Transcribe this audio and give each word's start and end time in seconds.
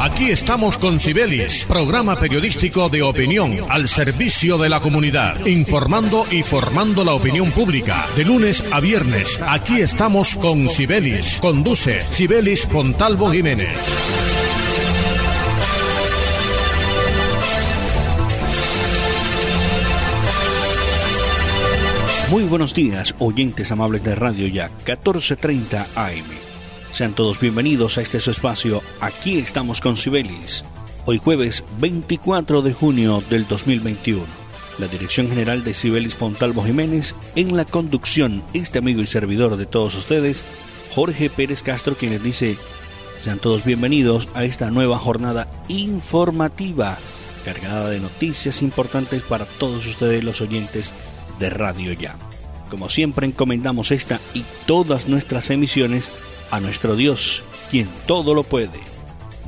Aquí 0.00 0.30
estamos 0.30 0.78
con 0.78 0.98
Cibelis, 0.98 1.66
programa 1.66 2.18
periodístico 2.18 2.88
de 2.88 3.02
opinión 3.02 3.58
al 3.68 3.86
servicio 3.86 4.56
de 4.56 4.70
la 4.70 4.80
comunidad, 4.80 5.44
informando 5.44 6.24
y 6.30 6.42
formando 6.42 7.04
la 7.04 7.12
opinión 7.12 7.50
pública. 7.50 8.06
De 8.16 8.24
lunes 8.24 8.64
a 8.72 8.80
viernes, 8.80 9.38
aquí 9.46 9.82
estamos 9.82 10.36
con 10.36 10.70
Cibelis. 10.70 11.38
Conduce 11.42 12.02
Cibelis 12.12 12.64
Pontalvo 12.64 13.30
Jiménez. 13.30 13.76
Muy 22.30 22.44
buenos 22.44 22.72
días, 22.72 23.14
oyentes 23.18 23.70
amables 23.70 24.02
de 24.02 24.14
Radio 24.14 24.46
Ya, 24.46 24.68
1430 24.86 25.88
AM. 25.94 26.49
Sean 26.92 27.14
todos 27.14 27.38
bienvenidos 27.40 27.98
a 27.98 28.02
este 28.02 28.20
su 28.20 28.32
espacio. 28.32 28.82
Aquí 29.00 29.38
estamos 29.38 29.80
con 29.80 29.96
Sibelis. 29.96 30.64
Hoy 31.06 31.18
jueves 31.18 31.64
24 31.78 32.62
de 32.62 32.72
junio 32.72 33.22
del 33.30 33.46
2021. 33.46 34.26
La 34.78 34.88
dirección 34.88 35.28
general 35.28 35.62
de 35.62 35.72
Sibelis 35.72 36.16
Pontalvo 36.16 36.64
Jiménez, 36.64 37.14
en 37.36 37.56
la 37.56 37.64
conducción, 37.64 38.42
este 38.54 38.80
amigo 38.80 39.02
y 39.02 39.06
servidor 39.06 39.56
de 39.56 39.66
todos 39.66 39.94
ustedes, 39.94 40.44
Jorge 40.94 41.30
Pérez 41.30 41.62
Castro, 41.62 41.94
quien 41.94 42.10
les 42.10 42.22
dice, 42.24 42.56
sean 43.20 43.38
todos 43.38 43.64
bienvenidos 43.64 44.28
a 44.34 44.44
esta 44.44 44.70
nueva 44.70 44.98
jornada 44.98 45.48
informativa, 45.68 46.98
cargada 47.44 47.88
de 47.88 48.00
noticias 48.00 48.62
importantes 48.62 49.22
para 49.22 49.44
todos 49.44 49.86
ustedes 49.86 50.24
los 50.24 50.40
oyentes 50.40 50.92
de 51.38 51.50
Radio 51.50 51.92
Ya. 51.92 52.18
Como 52.68 52.88
siempre 52.88 53.26
encomendamos 53.26 53.90
esta 53.90 54.20
y 54.34 54.44
todas 54.66 55.08
nuestras 55.08 55.50
emisiones 55.50 56.10
a 56.50 56.60
nuestro 56.60 56.96
Dios, 56.96 57.42
quien 57.70 57.88
todo 58.06 58.34
lo 58.34 58.42
puede. 58.42 58.80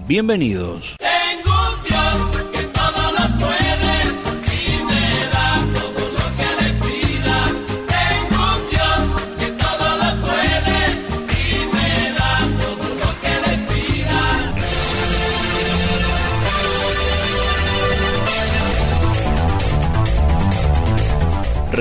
Bienvenidos. 0.07 0.97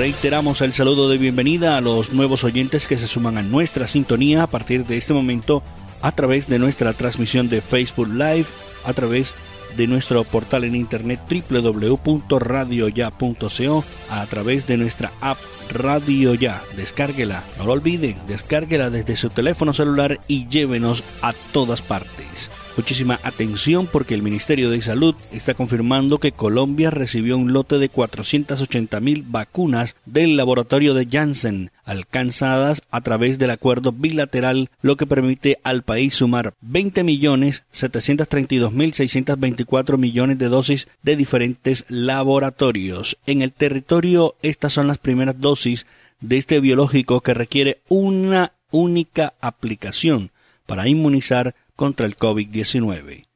Reiteramos 0.02 0.60
el 0.62 0.72
saludo 0.72 1.08
de 1.08 1.16
bienvenida 1.16 1.76
a 1.76 1.80
los 1.80 2.12
nuevos 2.12 2.42
oyentes 2.42 2.88
que 2.88 2.98
se 2.98 3.06
suman 3.06 3.38
a 3.38 3.44
nuestra 3.44 3.86
sintonía 3.86 4.42
a 4.42 4.48
partir 4.48 4.84
de 4.84 4.96
este 4.96 5.12
momento 5.12 5.62
a 6.00 6.10
través 6.10 6.48
de 6.48 6.58
nuestra 6.58 6.92
transmisión 6.92 7.48
de 7.48 7.60
Facebook 7.60 8.08
Live, 8.08 8.46
a 8.84 8.94
través 8.94 9.32
de 9.76 9.86
nuestro 9.86 10.24
portal 10.24 10.64
en 10.64 10.74
internet 10.74 11.20
www.radioya.co, 11.30 13.84
a 14.10 14.26
través 14.26 14.66
de 14.66 14.76
nuestra 14.76 15.12
app 15.20 15.38
Radio 15.70 16.34
Ya. 16.34 16.60
Descárguela, 16.74 17.44
no 17.56 17.66
lo 17.66 17.74
olviden, 17.74 18.16
descárguela 18.26 18.90
desde 18.90 19.14
su 19.14 19.30
teléfono 19.30 19.72
celular 19.72 20.18
y 20.26 20.48
llévenos 20.48 21.04
a 21.22 21.32
todas 21.52 21.80
partes. 21.80 22.50
Muchísima 22.74 23.20
atención 23.22 23.86
porque 23.86 24.14
el 24.14 24.22
Ministerio 24.22 24.70
de 24.70 24.80
Salud 24.80 25.14
está 25.30 25.52
confirmando 25.52 26.16
que 26.16 26.32
Colombia 26.32 26.90
recibió 26.90 27.36
un 27.36 27.52
lote 27.52 27.78
de 27.78 27.90
480 27.90 28.98
mil 29.00 29.24
vacunas 29.28 29.94
del 30.06 30.38
laboratorio 30.38 30.94
de 30.94 31.06
Janssen, 31.06 31.70
alcanzadas 31.84 32.82
a 32.90 33.02
través 33.02 33.38
del 33.38 33.50
acuerdo 33.50 33.92
bilateral, 33.92 34.70
lo 34.80 34.96
que 34.96 35.06
permite 35.06 35.58
al 35.64 35.82
país 35.82 36.14
sumar 36.14 36.54
20 36.62 37.04
millones 37.04 37.64
732 37.72 38.72
mil 38.72 38.94
624 38.94 39.98
millones 39.98 40.38
de 40.38 40.48
dosis 40.48 40.88
de 41.02 41.16
diferentes 41.16 41.84
laboratorios. 41.90 43.18
En 43.26 43.42
el 43.42 43.52
territorio, 43.52 44.36
estas 44.40 44.72
son 44.72 44.86
las 44.86 44.96
primeras 44.96 45.38
dosis 45.38 45.86
de 46.22 46.38
este 46.38 46.58
biológico 46.58 47.20
que 47.20 47.34
requiere 47.34 47.82
una 47.88 48.54
única 48.70 49.34
aplicación 49.42 50.30
para 50.66 50.88
inmunizar 50.88 51.54
contra 51.82 52.06
el 52.06 52.16
COVID-19. 52.16 53.26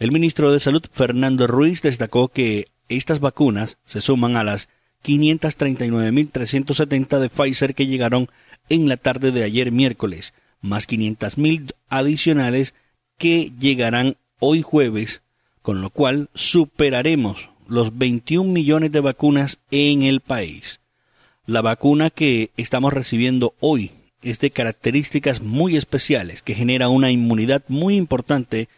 El 0.00 0.10
ministro 0.10 0.50
de 0.50 0.58
Salud, 0.58 0.82
Fernando 0.90 1.46
Ruiz, 1.46 1.80
destacó 1.80 2.26
que 2.26 2.66
estas 2.88 3.20
vacunas 3.20 3.78
se 3.84 4.00
suman 4.00 4.36
a 4.36 4.42
las 4.42 4.68
539.370 5.04 7.20
de 7.20 7.28
Pfizer 7.28 7.76
que 7.76 7.86
llegaron 7.86 8.26
en 8.68 8.88
la 8.88 8.96
tarde 8.96 9.30
de 9.30 9.44
ayer 9.44 9.70
miércoles, 9.70 10.34
más 10.60 10.88
500.000 10.88 11.76
adicionales 11.88 12.74
que 13.16 13.52
llegarán 13.60 14.16
hoy 14.40 14.62
jueves, 14.62 15.22
con 15.62 15.80
lo 15.80 15.90
cual 15.90 16.30
superaremos 16.34 17.50
los 17.68 17.96
21 17.96 18.50
millones 18.50 18.90
de 18.90 19.02
vacunas 19.02 19.60
en 19.70 20.02
el 20.02 20.18
país. 20.18 20.80
La 21.46 21.62
vacuna 21.62 22.10
que 22.10 22.50
estamos 22.56 22.92
recibiendo 22.92 23.54
hoy 23.60 23.92
es 24.24 24.40
de 24.40 24.50
características 24.50 25.42
muy 25.42 25.76
especiales 25.76 26.42
que 26.42 26.54
genera 26.54 26.88
una 26.88 27.10
inmunidad 27.10 27.62
muy 27.68 27.96
importante 27.96 28.68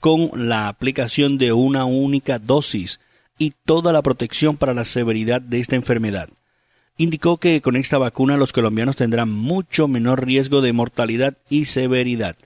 con 0.00 0.30
la 0.34 0.68
aplicación 0.68 1.38
de 1.38 1.52
una 1.52 1.84
única 1.84 2.38
dosis 2.38 3.00
y 3.38 3.52
toda 3.64 3.92
la 3.92 4.02
protección 4.02 4.56
para 4.56 4.74
la 4.74 4.84
severidad 4.84 5.40
de 5.40 5.60
esta 5.60 5.76
enfermedad. 5.76 6.28
Indicó 6.96 7.38
que 7.38 7.60
con 7.60 7.76
esta 7.76 7.98
vacuna 7.98 8.36
los 8.36 8.52
colombianos 8.52 8.96
tendrán 8.96 9.30
mucho 9.30 9.88
menor 9.88 10.24
riesgo 10.24 10.60
de 10.60 10.72
mortalidad 10.72 11.36
y 11.48 11.64
severidad. 11.64 12.36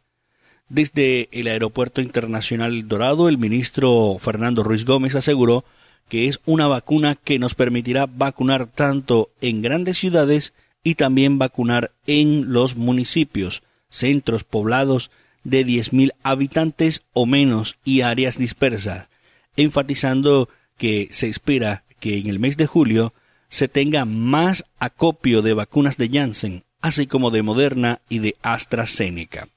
Desde 0.68 1.28
el 1.32 1.46
Aeropuerto 1.46 2.00
Internacional 2.00 2.88
Dorado, 2.88 3.28
el 3.28 3.38
ministro 3.38 4.16
Fernando 4.18 4.62
Ruiz 4.62 4.84
Gómez 4.84 5.14
aseguró 5.14 5.64
que 6.08 6.28
es 6.28 6.40
una 6.44 6.66
vacuna 6.66 7.16
que 7.16 7.38
nos 7.38 7.54
permitirá 7.54 8.06
vacunar 8.06 8.66
tanto 8.66 9.30
en 9.40 9.62
grandes 9.62 9.98
ciudades 9.98 10.52
y 10.86 10.94
también 10.94 11.36
vacunar 11.36 11.90
en 12.06 12.52
los 12.52 12.76
municipios, 12.76 13.64
centros 13.90 14.44
poblados 14.44 15.10
de 15.42 15.66
10.000 15.66 16.12
habitantes 16.22 17.02
o 17.12 17.26
menos 17.26 17.76
y 17.84 18.02
áreas 18.02 18.38
dispersas, 18.38 19.08
enfatizando 19.56 20.48
que 20.78 21.08
se 21.10 21.28
espera 21.28 21.82
que 21.98 22.18
en 22.18 22.28
el 22.28 22.38
mes 22.38 22.56
de 22.56 22.68
julio 22.68 23.14
se 23.48 23.66
tenga 23.66 24.04
más 24.04 24.64
acopio 24.78 25.42
de 25.42 25.54
vacunas 25.54 25.96
de 25.96 26.08
Janssen, 26.08 26.62
así 26.80 27.08
como 27.08 27.32
de 27.32 27.42
Moderna 27.42 28.00
y 28.08 28.20
de 28.20 28.36
AstraZeneca. 28.42 29.48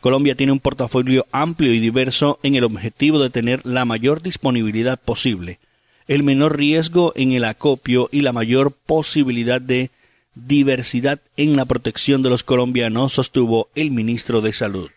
Colombia 0.00 0.36
tiene 0.36 0.52
un 0.52 0.60
portafolio 0.60 1.26
amplio 1.32 1.74
y 1.74 1.80
diverso 1.80 2.38
en 2.42 2.54
el 2.54 2.64
objetivo 2.64 3.18
de 3.18 3.28
tener 3.28 3.66
la 3.66 3.84
mayor 3.84 4.22
disponibilidad 4.22 4.98
posible, 4.98 5.58
el 6.06 6.22
menor 6.22 6.56
riesgo 6.56 7.12
en 7.14 7.32
el 7.32 7.44
acopio 7.44 8.08
y 8.10 8.22
la 8.22 8.32
mayor 8.32 8.72
posibilidad 8.72 9.60
de 9.60 9.90
diversidad 10.34 11.20
en 11.36 11.56
la 11.56 11.64
protección 11.64 12.22
de 12.22 12.30
los 12.30 12.44
colombianos, 12.44 13.12
sostuvo 13.12 13.68
el 13.74 13.90
ministro 13.90 14.40
de 14.40 14.52
Salud. 14.52 14.90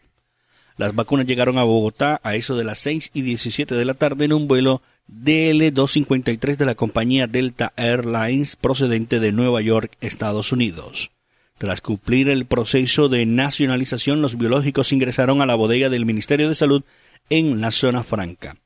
Las 0.77 0.93
vacunas 0.93 1.25
llegaron 1.25 1.57
a 1.57 1.63
Bogotá 1.63 2.19
a 2.23 2.35
eso 2.35 2.57
de 2.57 2.65
las 2.65 2.79
6 2.79 3.11
y 3.13 3.21
17 3.21 3.75
de 3.75 3.85
la 3.85 3.93
tarde 3.93 4.25
en 4.25 4.33
un 4.33 4.47
vuelo 4.47 4.81
DL253 5.09 6.57
de 6.57 6.65
la 6.65 6.75
compañía 6.75 7.27
Delta 7.27 7.71
Airlines 7.77 8.55
procedente 8.55 9.19
de 9.19 9.31
Nueva 9.31 9.61
York, 9.61 9.95
Estados 10.01 10.51
Unidos. 10.51 11.11
Tras 11.57 11.79
cumplir 11.79 12.29
el 12.29 12.45
proceso 12.45 13.07
de 13.07 13.25
nacionalización, 13.25 14.21
los 14.21 14.37
biológicos 14.37 14.91
ingresaron 14.91 15.41
a 15.41 15.45
la 15.45 15.55
bodega 15.55 15.89
del 15.89 16.05
Ministerio 16.05 16.49
de 16.49 16.55
Salud 16.55 16.83
en 17.29 17.61
la 17.61 17.71
zona 17.71 18.03
franca. 18.03 18.57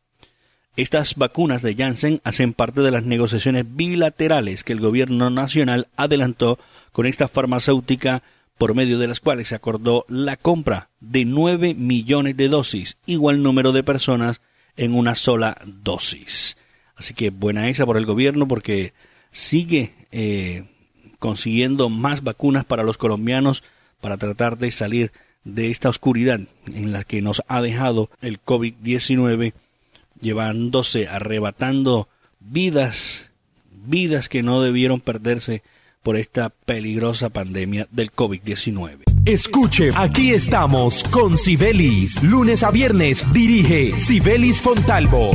Estas 0.79 1.15
vacunas 1.15 1.61
de 1.61 1.75
Janssen 1.75 2.21
hacen 2.23 2.53
parte 2.53 2.79
de 2.79 2.91
las 2.91 3.03
negociaciones 3.03 3.65
bilaterales 3.67 4.63
que 4.63 4.71
el 4.71 4.79
gobierno 4.79 5.29
nacional 5.29 5.89
adelantó 5.97 6.57
con 6.93 7.05
esta 7.05 7.27
farmacéutica 7.27 8.23
por 8.57 8.75
medio 8.75 8.97
de 8.97 9.09
las 9.09 9.19
cuales 9.19 9.49
se 9.49 9.55
acordó 9.55 10.05
la 10.07 10.37
compra 10.37 10.89
de 11.01 11.25
9 11.25 11.73
millones 11.73 12.37
de 12.37 12.47
dosis, 12.47 12.95
igual 13.05 13.43
número 13.43 13.73
de 13.73 13.83
personas 13.83 14.39
en 14.77 14.95
una 14.95 15.15
sola 15.15 15.57
dosis. 15.65 16.55
Así 16.95 17.13
que 17.13 17.29
buena 17.29 17.67
esa 17.67 17.85
por 17.85 17.97
el 17.97 18.05
gobierno 18.05 18.47
porque 18.47 18.93
sigue 19.31 19.93
eh, 20.13 20.63
consiguiendo 21.19 21.89
más 21.89 22.23
vacunas 22.23 22.63
para 22.63 22.83
los 22.83 22.97
colombianos 22.97 23.65
para 23.99 24.15
tratar 24.15 24.57
de 24.57 24.71
salir 24.71 25.11
de 25.43 25.71
esta 25.71 25.89
oscuridad 25.89 26.39
en 26.67 26.93
la 26.93 27.03
que 27.03 27.21
nos 27.21 27.43
ha 27.49 27.61
dejado 27.61 28.09
el 28.21 28.41
COVID-19 28.41 29.51
llevándose, 30.21 31.07
arrebatando 31.07 32.09
vidas, 32.39 33.29
vidas 33.71 34.29
que 34.29 34.43
no 34.43 34.61
debieron 34.61 35.01
perderse 35.01 35.63
por 36.03 36.15
esta 36.15 36.49
peligrosa 36.49 37.29
pandemia 37.29 37.87
del 37.91 38.11
COVID-19. 38.11 39.03
Escuche, 39.25 39.89
aquí 39.95 40.31
estamos 40.31 41.03
con 41.03 41.37
Sibelis. 41.37 42.21
Lunes 42.23 42.63
a 42.63 42.71
viernes 42.71 43.23
dirige 43.33 43.99
Sibelis 43.99 44.61
Fontalvo. 44.61 45.31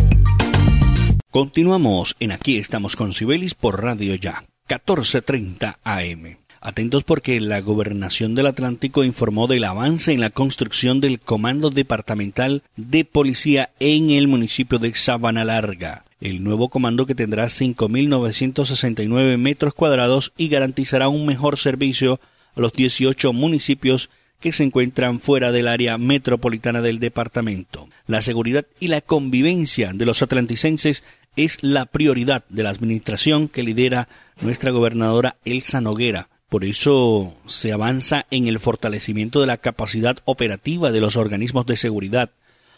Continuamos 1.31 2.17
en 2.21 2.33
Aquí 2.33 2.59
estamos 2.59 2.97
con 2.97 3.13
Sibelis 3.13 3.55
por 3.55 3.83
Radio 3.83 4.15
Ya, 4.15 4.45
1430 4.69 5.81
AM. 5.83 6.44
Atentos 6.65 7.05
porque 7.05 7.39
la 7.41 7.61
Gobernación 7.61 8.35
del 8.35 8.47
Atlántico 8.47 9.05
informó 9.05 9.47
del 9.49 9.65
avance 9.65 10.15
en 10.15 10.23
la 10.23 10.31
construcción 10.31 10.99
del 11.03 11.21
Comando 11.21 11.69
Departamental 11.69 12.63
de 12.75 13.05
Policía 13.05 13.69
en 13.81 14.09
el 14.11 14.29
municipio 14.29 14.79
de 14.79 14.95
Sabana 14.95 15.45
Larga. 15.45 16.07
El 16.23 16.43
nuevo 16.43 16.71
comando 16.71 17.05
que 17.05 17.15
tendrá 17.15 17.45
5.969 17.49 19.37
metros 19.37 19.75
cuadrados 19.75 20.33
y 20.39 20.49
garantizará 20.49 21.09
un 21.09 21.27
mejor 21.27 21.59
servicio 21.59 22.19
a 22.57 22.61
los 22.63 22.73
18 22.73 23.35
municipios 23.35 24.09
que 24.41 24.51
se 24.51 24.65
encuentran 24.65 25.21
fuera 25.21 25.53
del 25.53 25.69
área 25.69 25.99
metropolitana 25.99 26.81
del 26.81 26.99
departamento. 26.99 27.91
La 28.07 28.23
seguridad 28.23 28.65
y 28.81 28.89
la 28.89 29.03
convivencia 29.03 29.93
de 29.93 30.07
los 30.07 30.23
atlanticenses 30.23 31.05
es 31.37 31.63
la 31.63 31.85
prioridad 31.85 32.43
de 32.49 32.63
la 32.63 32.71
administración 32.71 33.49
que 33.49 33.65
lidera 33.65 34.09
nuestra 34.41 34.71
gobernadora 34.71 35.37
Elsa 35.45 35.83
Noguera. 35.83 36.31
Por 36.55 36.65
eso 36.65 37.35
se 37.47 37.73
avanza 37.73 38.27
en 38.31 38.47
el 38.47 38.61
fortalecimiento 38.61 39.41
de 39.41 39.49
la 39.49 39.57
capacidad 39.57 40.19
operativa 40.25 40.93
de 40.93 41.01
los 41.01 41.17
organismos 41.17 41.67
de 41.67 41.77
seguridad, 41.77 42.31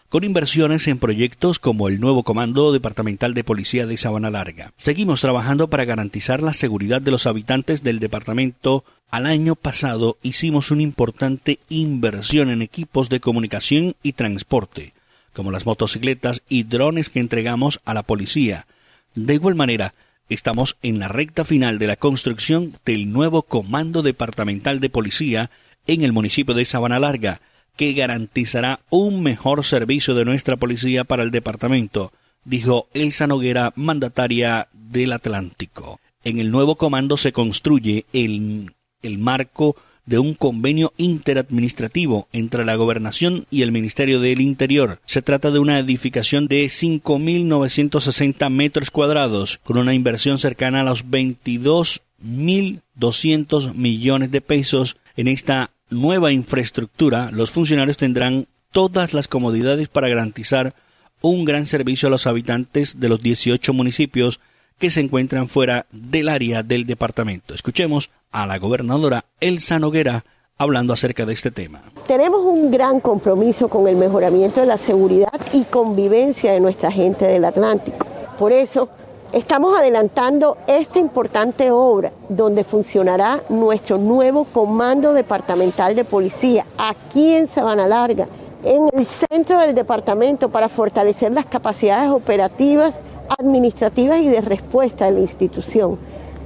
con 0.08 0.24
inversiones 0.24 0.88
en 0.88 0.98
proyectos 0.98 1.58
como 1.58 1.86
el 1.88 2.00
nuevo 2.00 2.22
Comando 2.22 2.72
Departamental 2.72 3.34
de 3.34 3.44
Policía 3.44 3.86
de 3.86 3.98
Sabana 3.98 4.30
Larga. 4.30 4.72
Seguimos 4.78 5.20
trabajando 5.20 5.68
para 5.68 5.84
garantizar 5.84 6.42
la 6.42 6.54
seguridad 6.54 7.02
de 7.02 7.10
los 7.10 7.26
habitantes 7.26 7.82
del 7.82 7.98
departamento. 7.98 8.82
Al 9.10 9.26
año 9.26 9.56
pasado 9.56 10.16
hicimos 10.22 10.70
una 10.70 10.80
importante 10.80 11.58
inversión 11.68 12.48
en 12.48 12.62
equipos 12.62 13.10
de 13.10 13.20
comunicación 13.20 13.94
y 14.02 14.14
transporte, 14.14 14.94
como 15.34 15.50
las 15.50 15.66
motocicletas 15.66 16.42
y 16.48 16.62
drones 16.62 17.10
que 17.10 17.20
entregamos 17.20 17.82
a 17.84 17.92
la 17.92 18.04
policía. 18.04 18.66
De 19.14 19.34
igual 19.34 19.54
manera, 19.54 19.92
Estamos 20.28 20.76
en 20.82 20.98
la 20.98 21.06
recta 21.06 21.44
final 21.44 21.78
de 21.78 21.86
la 21.86 21.94
construcción 21.94 22.74
del 22.84 23.12
nuevo 23.12 23.42
Comando 23.42 24.02
Departamental 24.02 24.80
de 24.80 24.90
Policía 24.90 25.52
en 25.86 26.02
el 26.02 26.12
municipio 26.12 26.52
de 26.52 26.64
Sabana 26.64 26.98
Larga, 26.98 27.40
que 27.76 27.92
garantizará 27.92 28.80
un 28.90 29.22
mejor 29.22 29.64
servicio 29.64 30.16
de 30.16 30.24
nuestra 30.24 30.56
policía 30.56 31.04
para 31.04 31.22
el 31.22 31.30
departamento, 31.30 32.12
dijo 32.44 32.88
Elsa 32.92 33.28
Noguera, 33.28 33.72
mandataria 33.76 34.66
del 34.72 35.12
Atlántico. 35.12 36.00
En 36.24 36.40
el 36.40 36.50
nuevo 36.50 36.74
comando 36.74 37.16
se 37.16 37.32
construye 37.32 38.06
el, 38.12 38.74
el 39.02 39.18
marco 39.18 39.76
de 40.06 40.18
un 40.18 40.32
convenio 40.34 40.92
interadministrativo 40.96 42.26
entre 42.32 42.64
la 42.64 42.74
Gobernación 42.76 43.46
y 43.50 43.60
el 43.62 43.72
Ministerio 43.72 44.20
del 44.20 44.40
Interior. 44.40 45.00
Se 45.04 45.20
trata 45.22 45.50
de 45.50 45.58
una 45.58 45.78
edificación 45.78 46.46
de 46.46 46.64
5.960 46.66 48.48
metros 48.50 48.90
cuadrados, 48.90 49.60
con 49.64 49.76
una 49.78 49.94
inversión 49.94 50.38
cercana 50.38 50.80
a 50.80 50.84
los 50.84 51.06
22.200 51.06 53.74
millones 53.74 54.30
de 54.30 54.40
pesos. 54.40 54.96
En 55.16 55.28
esta 55.28 55.70
nueva 55.90 56.32
infraestructura, 56.32 57.30
los 57.32 57.50
funcionarios 57.50 57.96
tendrán 57.96 58.46
todas 58.70 59.12
las 59.12 59.28
comodidades 59.28 59.88
para 59.88 60.08
garantizar 60.08 60.74
un 61.22 61.44
gran 61.44 61.66
servicio 61.66 62.08
a 62.08 62.10
los 62.10 62.26
habitantes 62.26 63.00
de 63.00 63.08
los 63.08 63.22
18 63.22 63.72
municipios 63.72 64.40
que 64.78 64.90
se 64.90 65.00
encuentran 65.00 65.48
fuera 65.48 65.86
del 65.90 66.28
área 66.28 66.62
del 66.62 66.86
departamento. 66.86 67.54
Escuchemos 67.54 68.10
a 68.30 68.46
la 68.46 68.58
gobernadora 68.58 69.24
Elsa 69.40 69.78
Noguera 69.78 70.24
hablando 70.58 70.92
acerca 70.92 71.26
de 71.26 71.34
este 71.34 71.50
tema. 71.50 71.82
Tenemos 72.06 72.40
un 72.40 72.70
gran 72.70 73.00
compromiso 73.00 73.68
con 73.68 73.88
el 73.88 73.96
mejoramiento 73.96 74.60
de 74.60 74.66
la 74.66 74.78
seguridad 74.78 75.32
y 75.52 75.64
convivencia 75.64 76.52
de 76.52 76.60
nuestra 76.60 76.90
gente 76.90 77.26
del 77.26 77.44
Atlántico. 77.44 78.06
Por 78.38 78.52
eso, 78.52 78.88
estamos 79.32 79.78
adelantando 79.78 80.58
esta 80.66 80.98
importante 80.98 81.70
obra 81.70 82.12
donde 82.28 82.64
funcionará 82.64 83.42
nuestro 83.48 83.98
nuevo 83.98 84.44
Comando 84.44 85.12
Departamental 85.12 85.94
de 85.94 86.04
Policía 86.04 86.66
aquí 86.78 87.34
en 87.34 87.48
Sabana 87.48 87.86
Larga, 87.86 88.28
en 88.64 88.88
el 88.92 89.04
centro 89.04 89.58
del 89.60 89.74
departamento 89.74 90.48
para 90.48 90.68
fortalecer 90.68 91.32
las 91.32 91.46
capacidades 91.46 92.10
operativas 92.10 92.94
administrativas 93.28 94.20
y 94.20 94.28
de 94.28 94.40
respuesta 94.40 95.06
de 95.06 95.12
la 95.12 95.20
institución. 95.20 95.98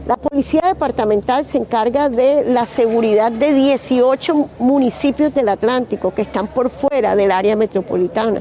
La 0.06 0.17
Policía 0.17 0.62
Departamental 0.67 1.44
se 1.44 1.59
encarga 1.59 2.09
de 2.09 2.44
la 2.44 2.67
seguridad 2.67 3.31
de 3.31 3.53
18 3.53 4.49
municipios 4.59 5.35
del 5.35 5.49
Atlántico 5.49 6.12
que 6.12 6.23
están 6.23 6.47
por 6.49 6.71
fuera 6.71 7.15
del 7.15 7.31
área 7.31 7.55
metropolitana, 7.55 8.41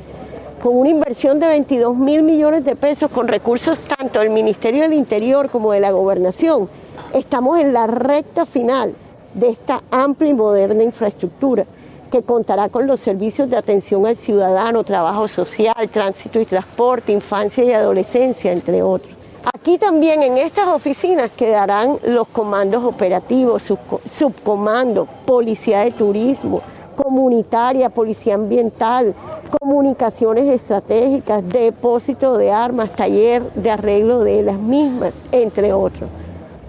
con 0.63 0.77
una 0.77 0.89
inversión 0.89 1.39
de 1.39 1.47
22 1.47 1.95
mil 1.95 2.23
millones 2.23 2.63
de 2.63 2.75
pesos 2.75 3.11
con 3.11 3.27
recursos 3.27 3.79
tanto 3.79 4.19
del 4.19 4.29
Ministerio 4.29 4.83
del 4.83 4.93
Interior 4.93 5.49
como 5.49 5.73
de 5.73 5.81
la 5.81 5.91
Gobernación. 5.91 6.69
Estamos 7.13 7.59
en 7.59 7.73
la 7.73 7.87
recta 7.87 8.45
final 8.45 8.95
de 9.33 9.49
esta 9.49 9.83
amplia 9.91 10.31
y 10.31 10.33
moderna 10.33 10.83
infraestructura 10.83 11.65
que 12.09 12.23
contará 12.23 12.69
con 12.69 12.87
los 12.87 12.99
servicios 12.99 13.49
de 13.49 13.57
atención 13.57 14.05
al 14.05 14.17
ciudadano, 14.17 14.83
trabajo 14.83 15.27
social, 15.27 15.89
tránsito 15.91 16.39
y 16.39 16.45
transporte, 16.45 17.11
infancia 17.11 17.63
y 17.63 17.71
adolescencia, 17.71 18.51
entre 18.51 18.81
otros. 18.81 19.13
Aquí 19.53 19.77
también 19.77 20.21
en 20.21 20.37
estas 20.37 20.67
oficinas 20.67 21.31
quedarán 21.31 21.97
los 22.05 22.27
comandos 22.27 22.83
operativos, 22.83 23.63
subcomandos, 23.63 25.07
policía 25.25 25.79
de 25.81 25.91
turismo, 25.91 26.61
comunitaria, 26.95 27.89
policía 27.89 28.35
ambiental, 28.35 29.15
comunicaciones 29.59 30.49
estratégicas, 30.49 31.47
depósito 31.47 32.37
de 32.37 32.51
armas, 32.51 32.91
taller 32.91 33.41
de 33.53 33.71
arreglo 33.71 34.19
de 34.19 34.43
las 34.43 34.57
mismas, 34.57 35.13
entre 35.31 35.71
otros, 35.71 36.09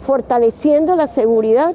fortaleciendo 0.06 0.94
la 0.94 1.08
seguridad 1.08 1.75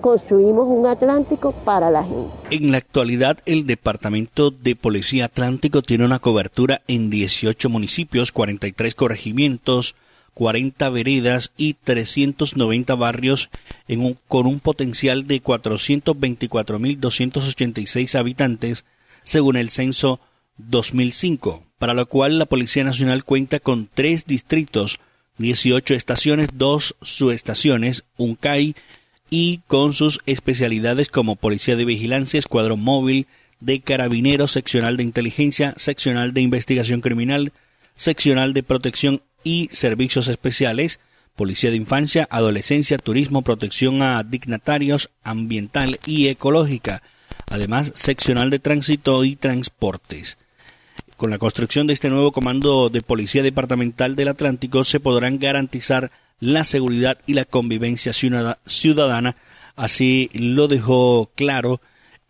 construimos 0.00 0.66
un 0.68 0.86
Atlántico 0.86 1.52
para 1.52 1.90
la 1.90 2.04
gente. 2.04 2.30
En 2.50 2.70
la 2.70 2.78
actualidad, 2.78 3.38
el 3.46 3.66
Departamento 3.66 4.50
de 4.50 4.76
Policía 4.76 5.26
Atlántico 5.26 5.82
tiene 5.82 6.04
una 6.04 6.18
cobertura 6.18 6.82
en 6.86 7.10
18 7.10 7.68
municipios, 7.68 8.32
43 8.32 8.94
corregimientos, 8.94 9.96
40 10.36 10.88
veredas 10.90 11.50
y 11.56 11.74
390 11.74 12.94
barrios 12.94 13.50
en 13.88 14.04
un, 14.04 14.16
con 14.28 14.46
un 14.46 14.60
potencial 14.60 15.26
de 15.26 15.42
424.286 15.42 18.18
habitantes, 18.18 18.84
según 19.24 19.56
el 19.56 19.70
censo 19.70 20.20
2005, 20.58 21.64
para 21.78 21.94
lo 21.94 22.06
cual 22.06 22.38
la 22.38 22.44
Policía 22.44 22.84
Nacional 22.84 23.24
cuenta 23.24 23.60
con 23.60 23.88
tres 23.92 24.26
distritos, 24.26 25.00
18 25.38 25.94
estaciones, 25.94 26.48
dos 26.54 26.96
subestaciones, 27.00 28.04
un 28.18 28.34
CAI 28.34 28.74
y 29.30 29.60
con 29.66 29.92
sus 29.92 30.20
especialidades 30.26 31.08
como 31.08 31.36
Policía 31.36 31.76
de 31.76 31.84
Vigilancia, 31.84 32.38
Escuadrón 32.38 32.80
Móvil, 32.80 33.26
de 33.60 33.80
Carabineros, 33.80 34.52
Seccional 34.52 34.96
de 34.96 35.02
Inteligencia, 35.02 35.74
Seccional 35.76 36.32
de 36.32 36.42
Investigación 36.42 37.00
Criminal, 37.00 37.52
Seccional 37.96 38.52
de 38.52 38.62
Protección 38.62 39.22
y 39.42 39.68
Servicios 39.72 40.28
Especiales, 40.28 41.00
Policía 41.34 41.70
de 41.70 41.76
Infancia, 41.76 42.28
Adolescencia, 42.30 42.98
Turismo, 42.98 43.42
Protección 43.42 44.02
a 44.02 44.22
Dignatarios, 44.22 45.10
Ambiental 45.22 45.98
y 46.06 46.28
Ecológica, 46.28 47.02
además 47.50 47.92
Seccional 47.94 48.50
de 48.50 48.58
Tránsito 48.58 49.24
y 49.24 49.36
Transportes. 49.36 50.38
Con 51.16 51.30
la 51.30 51.38
construcción 51.38 51.86
de 51.86 51.94
este 51.94 52.10
nuevo 52.10 52.32
Comando 52.32 52.90
de 52.90 53.00
Policía 53.00 53.42
Departamental 53.42 54.16
del 54.16 54.28
Atlántico 54.28 54.84
se 54.84 55.00
podrán 55.00 55.38
garantizar 55.38 56.10
la 56.40 56.64
seguridad 56.64 57.18
y 57.26 57.34
la 57.34 57.44
convivencia 57.44 58.12
ciudadana. 58.12 59.36
Así 59.74 60.30
lo 60.32 60.68
dejó 60.68 61.30
claro 61.34 61.80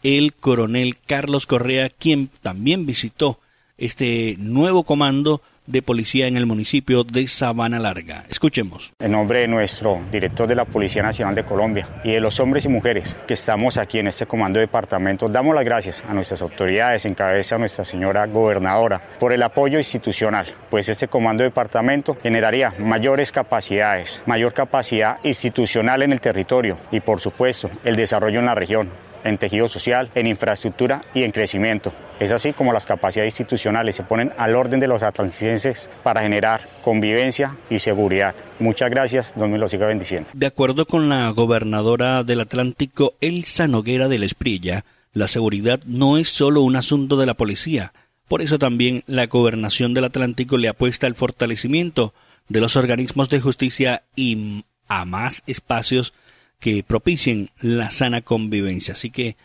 el 0.02 0.32
coronel 0.34 0.96
Carlos 1.04 1.46
Correa, 1.46 1.88
quien 1.88 2.28
también 2.42 2.86
visitó 2.86 3.40
este 3.78 4.36
nuevo 4.38 4.84
comando 4.84 5.42
de 5.66 5.82
policía 5.82 6.26
en 6.26 6.36
el 6.36 6.46
municipio 6.46 7.04
de 7.04 7.26
Sabana 7.26 7.78
Larga. 7.78 8.24
Escuchemos. 8.28 8.92
En 8.98 9.12
nombre 9.12 9.40
de 9.40 9.48
nuestro 9.48 10.00
director 10.10 10.46
de 10.48 10.54
la 10.54 10.64
Policía 10.64 11.02
Nacional 11.02 11.34
de 11.34 11.44
Colombia 11.44 11.88
y 12.04 12.12
de 12.12 12.20
los 12.20 12.40
hombres 12.40 12.64
y 12.64 12.68
mujeres 12.68 13.16
que 13.26 13.34
estamos 13.34 13.76
aquí 13.78 13.98
en 13.98 14.06
este 14.06 14.26
comando 14.26 14.58
de 14.58 14.66
departamento, 14.66 15.28
damos 15.28 15.54
las 15.54 15.64
gracias 15.64 16.04
a 16.08 16.14
nuestras 16.14 16.42
autoridades, 16.42 17.04
en 17.04 17.14
cabeza 17.14 17.56
a 17.56 17.58
nuestra 17.58 17.84
señora 17.84 18.26
gobernadora, 18.26 19.00
por 19.18 19.32
el 19.32 19.42
apoyo 19.42 19.78
institucional, 19.78 20.46
pues 20.70 20.88
este 20.88 21.08
comando 21.08 21.42
de 21.42 21.50
departamento 21.50 22.16
generaría 22.22 22.72
mayores 22.78 23.32
capacidades, 23.32 24.22
mayor 24.26 24.52
capacidad 24.52 25.18
institucional 25.24 26.02
en 26.02 26.12
el 26.12 26.20
territorio 26.20 26.76
y 26.90 27.00
por 27.00 27.20
supuesto 27.20 27.70
el 27.84 27.96
desarrollo 27.96 28.38
en 28.38 28.46
la 28.46 28.54
región 28.54 29.05
en 29.26 29.38
tejido 29.38 29.68
social, 29.68 30.10
en 30.14 30.26
infraestructura 30.26 31.02
y 31.14 31.22
en 31.22 31.32
crecimiento. 31.32 31.92
Es 32.20 32.32
así 32.32 32.52
como 32.52 32.72
las 32.72 32.86
capacidades 32.86 33.32
institucionales 33.34 33.96
se 33.96 34.02
ponen 34.02 34.32
al 34.38 34.56
orden 34.56 34.80
de 34.80 34.88
los 34.88 35.02
atlanticenses 35.02 35.90
para 36.02 36.22
generar 36.22 36.68
convivencia 36.82 37.56
y 37.68 37.78
seguridad. 37.78 38.34
Muchas 38.58 38.90
gracias, 38.90 39.34
don 39.36 39.52
me 39.52 39.58
lo 39.58 39.68
siga 39.68 39.86
bendiciendo. 39.86 40.28
De 40.32 40.46
acuerdo 40.46 40.86
con 40.86 41.08
la 41.08 41.28
gobernadora 41.30 42.24
del 42.24 42.40
Atlántico, 42.40 43.14
Elsa 43.20 43.66
Noguera 43.66 44.08
de 44.08 44.18
la 44.18 44.26
Esprilla, 44.26 44.84
la 45.12 45.28
seguridad 45.28 45.80
no 45.86 46.18
es 46.18 46.28
solo 46.28 46.62
un 46.62 46.76
asunto 46.76 47.16
de 47.16 47.26
la 47.26 47.34
policía. 47.34 47.92
Por 48.28 48.42
eso 48.42 48.58
también 48.58 49.02
la 49.06 49.26
gobernación 49.26 49.94
del 49.94 50.04
Atlántico 50.04 50.56
le 50.56 50.68
apuesta 50.68 51.06
al 51.06 51.14
fortalecimiento 51.14 52.12
de 52.48 52.60
los 52.60 52.76
organismos 52.76 53.28
de 53.28 53.40
justicia 53.40 54.02
y 54.14 54.64
a 54.88 55.04
más 55.04 55.42
espacios 55.46 56.12
que 56.58 56.82
propicien 56.82 57.50
la 57.60 57.90
sana 57.90 58.22
convivencia. 58.22 58.94
Así 58.94 59.10
que 59.10 59.36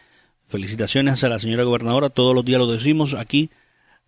felicitaciones 0.47 1.23
a 1.23 1.29
la 1.29 1.39
señora 1.39 1.63
gobernadora, 1.63 2.09
todos 2.09 2.35
los 2.35 2.45
días 2.45 2.59
lo 2.59 2.67
decimos 2.67 3.13
aquí, 3.13 3.49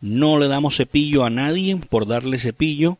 no 0.01 0.37
le 0.37 0.47
damos 0.49 0.75
cepillo 0.75 1.23
a 1.23 1.29
nadie 1.29 1.77
por 1.77 2.05
darle 2.05 2.37
cepillo, 2.37 2.97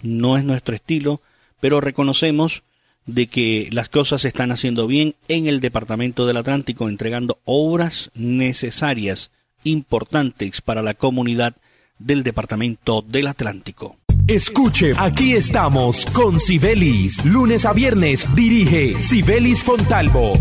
no 0.00 0.38
es 0.38 0.44
nuestro 0.44 0.74
estilo, 0.74 1.20
pero 1.60 1.80
reconocemos 1.80 2.62
de 3.04 3.26
que 3.26 3.68
las 3.72 3.88
cosas 3.88 4.22
se 4.22 4.28
están 4.28 4.52
haciendo 4.52 4.86
bien 4.86 5.14
en 5.28 5.46
el 5.46 5.60
Departamento 5.60 6.26
del 6.26 6.38
Atlántico, 6.38 6.88
entregando 6.88 7.40
obras 7.44 8.10
necesarias, 8.14 9.30
importantes 9.64 10.60
para 10.62 10.82
la 10.82 10.94
comunidad 10.94 11.56
del 11.98 12.22
Departamento 12.22 13.02
del 13.02 13.26
Atlántico. 13.26 13.97
Escuche, 14.28 14.92
aquí 14.98 15.32
estamos 15.32 16.04
con 16.12 16.38
Sibelis. 16.38 17.24
Lunes 17.24 17.64
a 17.64 17.72
viernes 17.72 18.26
dirige 18.34 19.02
Sibelis 19.02 19.64
Fontalvo 19.64 20.34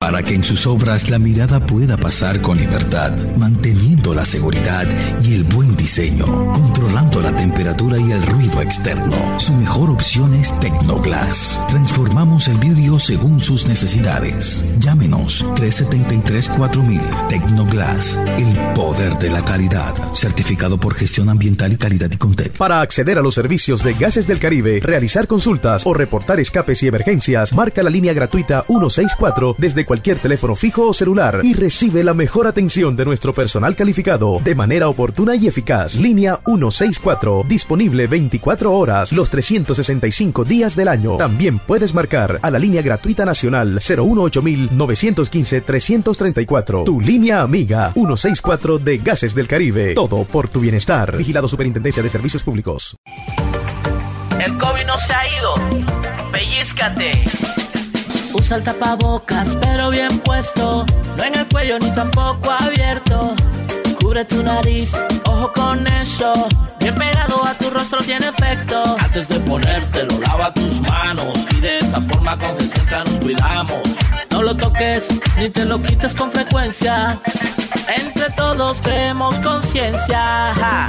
para 0.00 0.22
que 0.22 0.34
en 0.34 0.42
sus 0.42 0.66
obras 0.66 1.10
la 1.10 1.18
mirada 1.18 1.66
pueda 1.66 1.98
pasar 1.98 2.40
con 2.40 2.56
libertad, 2.56 3.12
manteniendo 3.36 3.99
la 4.14 4.24
seguridad 4.24 4.86
y 5.20 5.34
el 5.34 5.44
buen 5.44 5.76
diseño, 5.76 6.26
controlando 6.52 7.20
la 7.20 7.34
temperatura 7.34 7.98
y 7.98 8.12
el 8.12 8.22
ruido 8.26 8.60
externo. 8.60 9.38
Su 9.38 9.52
mejor 9.54 9.90
opción 9.90 10.34
es 10.34 10.58
Tecnoglass. 10.58 11.62
Transformamos 11.70 12.48
el 12.48 12.58
vidrio 12.58 12.98
según 12.98 13.40
sus 13.40 13.68
necesidades. 13.68 14.64
Llámenos 14.78 15.44
373-4000 15.54 17.28
Tecnoglass, 17.28 18.18
el 18.36 18.56
poder 18.74 19.16
de 19.18 19.30
la 19.30 19.44
calidad, 19.44 19.94
certificado 20.14 20.78
por 20.78 20.94
gestión 20.94 21.28
ambiental 21.28 21.72
y 21.72 21.76
calidad 21.76 22.10
y 22.10 22.16
Contec. 22.16 22.56
Para 22.56 22.80
acceder 22.80 23.18
a 23.18 23.22
los 23.22 23.34
servicios 23.34 23.84
de 23.84 23.94
Gases 23.94 24.26
del 24.26 24.40
Caribe, 24.40 24.80
realizar 24.82 25.26
consultas 25.26 25.86
o 25.86 25.94
reportar 25.94 26.40
escapes 26.40 26.82
y 26.82 26.88
emergencias, 26.88 27.52
marca 27.52 27.82
la 27.82 27.90
línea 27.90 28.12
gratuita 28.12 28.64
164 28.66 29.54
desde 29.58 29.84
cualquier 29.84 30.18
teléfono 30.18 30.56
fijo 30.56 30.88
o 30.88 30.92
celular 30.92 31.40
y 31.42 31.54
recibe 31.54 32.02
la 32.02 32.14
mejor 32.14 32.46
atención 32.46 32.96
de 32.96 33.04
nuestro 33.04 33.32
personal 33.32 33.76
calificado 33.76 33.99
de 34.00 34.54
manera 34.54 34.88
oportuna 34.88 35.36
y 35.36 35.46
eficaz. 35.46 35.96
Línea 35.96 36.40
164, 36.46 37.44
disponible 37.46 38.06
24 38.06 38.72
horas 38.72 39.12
los 39.12 39.28
365 39.28 40.44
días 40.44 40.74
del 40.74 40.88
año. 40.88 41.18
También 41.18 41.58
puedes 41.58 41.92
marcar 41.92 42.38
a 42.40 42.50
la 42.50 42.58
línea 42.58 42.80
gratuita 42.80 43.26
nacional 43.26 43.78
915 43.78 45.60
334 45.60 46.84
Tu 46.84 47.00
línea 47.00 47.42
amiga 47.42 47.92
164 47.92 48.78
de 48.78 48.98
Gases 48.98 49.34
del 49.34 49.46
Caribe. 49.46 49.94
Todo 49.94 50.24
por 50.24 50.48
tu 50.48 50.60
bienestar. 50.60 51.18
Vigilado 51.18 51.46
Superintendencia 51.48 52.02
de 52.02 52.08
Servicios 52.08 52.42
Públicos. 52.42 52.96
El 54.42 54.56
COVID 54.56 54.86
no 54.86 54.96
se 54.96 55.12
ha 55.12 55.28
ido. 55.38 55.54
Pellizcate. 56.32 57.22
Usa 58.32 58.56
el 58.56 58.62
tapabocas, 58.62 59.56
pero 59.56 59.90
bien 59.90 60.20
puesto. 60.20 60.86
No 61.18 61.24
en 61.24 61.38
el 61.38 61.46
cuello 61.48 61.78
ni 61.78 61.92
tampoco 61.92 62.50
abierto. 62.50 63.34
Cubre 64.10 64.24
tu 64.24 64.42
nariz, 64.42 64.92
ojo 65.24 65.52
con 65.52 65.86
eso. 65.86 66.32
Bien 66.80 66.96
pegado 66.96 67.46
a 67.46 67.54
tu 67.54 67.70
rostro 67.70 68.00
tiene 68.00 68.26
efecto. 68.26 68.96
Antes 68.98 69.28
de 69.28 69.38
ponértelo, 69.38 70.18
lava 70.18 70.52
tus 70.52 70.80
manos. 70.80 71.32
Y 71.56 71.60
de 71.60 71.78
esa 71.78 72.00
forma 72.00 72.36
con 72.36 72.58
cerca 72.58 73.04
nos 73.04 73.20
cuidamos. 73.20 73.80
No 74.32 74.42
lo 74.42 74.56
toques 74.56 75.10
ni 75.38 75.48
te 75.48 75.64
lo 75.64 75.80
quites 75.80 76.12
con 76.16 76.28
frecuencia. 76.32 77.20
Entre 77.86 78.28
todos 78.30 78.80
creemos 78.80 79.38
conciencia. 79.38 80.88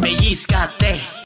Pellizcate. 0.00 1.25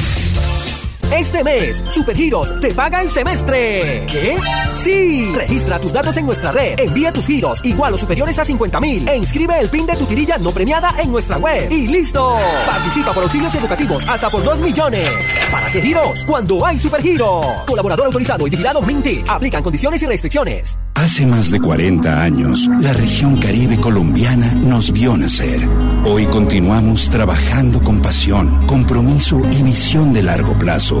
Este 1.11 1.43
mes, 1.43 1.83
Supergiros 1.89 2.57
te 2.61 2.73
paga 2.73 3.01
el 3.01 3.09
semestre. 3.09 4.05
¿Qué? 4.05 4.37
Sí. 4.75 5.29
Registra 5.35 5.77
tus 5.77 5.91
datos 5.91 6.15
en 6.15 6.25
nuestra 6.25 6.53
red. 6.53 6.79
Envía 6.79 7.11
tus 7.11 7.25
giros 7.25 7.59
igual 7.65 7.93
o 7.93 7.97
superiores 7.97 8.39
a 8.39 8.45
50 8.45 8.79
mil. 8.79 9.07
E 9.07 9.17
inscribe 9.17 9.59
el 9.59 9.67
PIN 9.67 9.85
de 9.85 9.97
tu 9.97 10.05
tirilla 10.05 10.37
no 10.37 10.51
premiada 10.51 10.95
en 10.99 11.11
nuestra 11.11 11.37
web. 11.37 11.69
Y 11.69 11.87
listo. 11.87 12.37
Participa 12.65 13.13
por 13.13 13.23
auxilios 13.23 13.53
educativos 13.53 14.05
hasta 14.07 14.29
por 14.29 14.41
2 14.41 14.61
millones. 14.61 15.09
¿Para 15.51 15.69
qué 15.71 15.81
giros? 15.81 16.23
Cuando 16.23 16.65
hay 16.65 16.77
Supergiros. 16.77 17.45
Colaborador 17.67 18.05
autorizado 18.05 18.47
y 18.47 18.49
vigilado 18.49 18.81
Minty. 18.81 19.23
Aplican 19.27 19.61
condiciones 19.61 20.01
y 20.03 20.05
restricciones. 20.05 20.79
Hace 20.95 21.25
más 21.25 21.51
de 21.51 21.59
40 21.59 22.21
años, 22.21 22.69
la 22.79 22.93
región 22.93 23.35
caribe 23.37 23.77
colombiana 23.77 24.53
nos 24.53 24.91
vio 24.91 25.17
nacer. 25.17 25.67
Hoy 26.05 26.25
continuamos 26.27 27.09
trabajando 27.09 27.81
con 27.81 28.01
pasión, 28.01 28.65
compromiso 28.67 29.41
y 29.51 29.63
visión 29.63 30.13
de 30.13 30.23
largo 30.23 30.57
plazo 30.59 31.00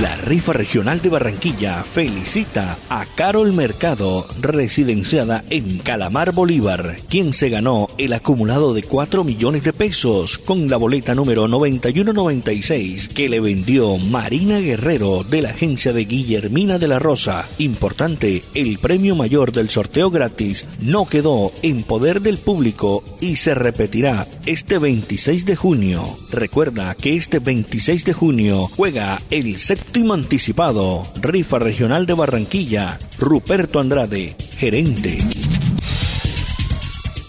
La 0.00 0.16
rifa 0.16 0.54
regional 0.54 1.02
de 1.02 1.10
Barranquilla 1.10 1.84
felicita 1.84 2.78
a 2.88 3.04
Carol 3.04 3.52
Mercado, 3.52 4.26
residenciada 4.40 5.44
en 5.50 5.76
Calamar 5.76 6.32
Bolívar, 6.32 6.96
quien 7.10 7.34
se 7.34 7.50
ganó 7.50 7.90
el 7.98 8.14
acumulado 8.14 8.72
de 8.72 8.82
4 8.82 9.24
millones 9.24 9.62
de 9.62 9.74
pesos 9.74 10.38
con 10.38 10.70
la 10.70 10.78
boleta 10.78 11.14
número 11.14 11.48
9196 11.48 13.10
que 13.10 13.28
le 13.28 13.40
vendió 13.40 13.98
Marina 13.98 14.58
Guerrero 14.60 15.22
de 15.22 15.42
la 15.42 15.50
agencia 15.50 15.92
de 15.92 16.06
Guillermina 16.06 16.78
de 16.78 16.88
la 16.88 16.98
Rosa. 16.98 17.46
Importante, 17.58 18.42
el 18.54 18.78
premio 18.78 19.16
mayor 19.16 19.52
del 19.52 19.68
sorteo 19.68 20.10
gratis 20.10 20.64
no 20.80 21.04
quedó 21.04 21.52
en 21.60 21.82
poder 21.82 22.22
del 22.22 22.38
público 22.38 23.04
y 23.20 23.36
se 23.36 23.54
repetirá 23.54 24.26
este 24.46 24.78
26 24.78 25.44
de 25.44 25.56
junio. 25.56 26.16
Recuerda 26.30 26.94
que 26.94 27.16
este 27.16 27.38
26 27.38 28.06
de 28.06 28.12
junio 28.14 28.70
juega 28.74 29.20
el 29.28 29.58
séptimo 29.58 29.89
Último 29.90 30.14
anticipado, 30.14 31.04
Rifa 31.20 31.58
Regional 31.58 32.06
de 32.06 32.14
Barranquilla, 32.14 32.96
Ruperto 33.18 33.80
Andrade, 33.80 34.36
gerente. 34.56 35.18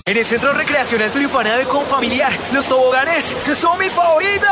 En 0.06 0.18
el 0.18 0.24
Centro 0.24 0.54
Recreacional 0.54 1.12
Turipana 1.12 1.58
de 1.58 1.66
Confamiliar, 1.66 2.32
los 2.54 2.68
toboganes 2.68 3.36
son 3.56 3.80
mis 3.80 3.96
favoritos. 3.96 4.48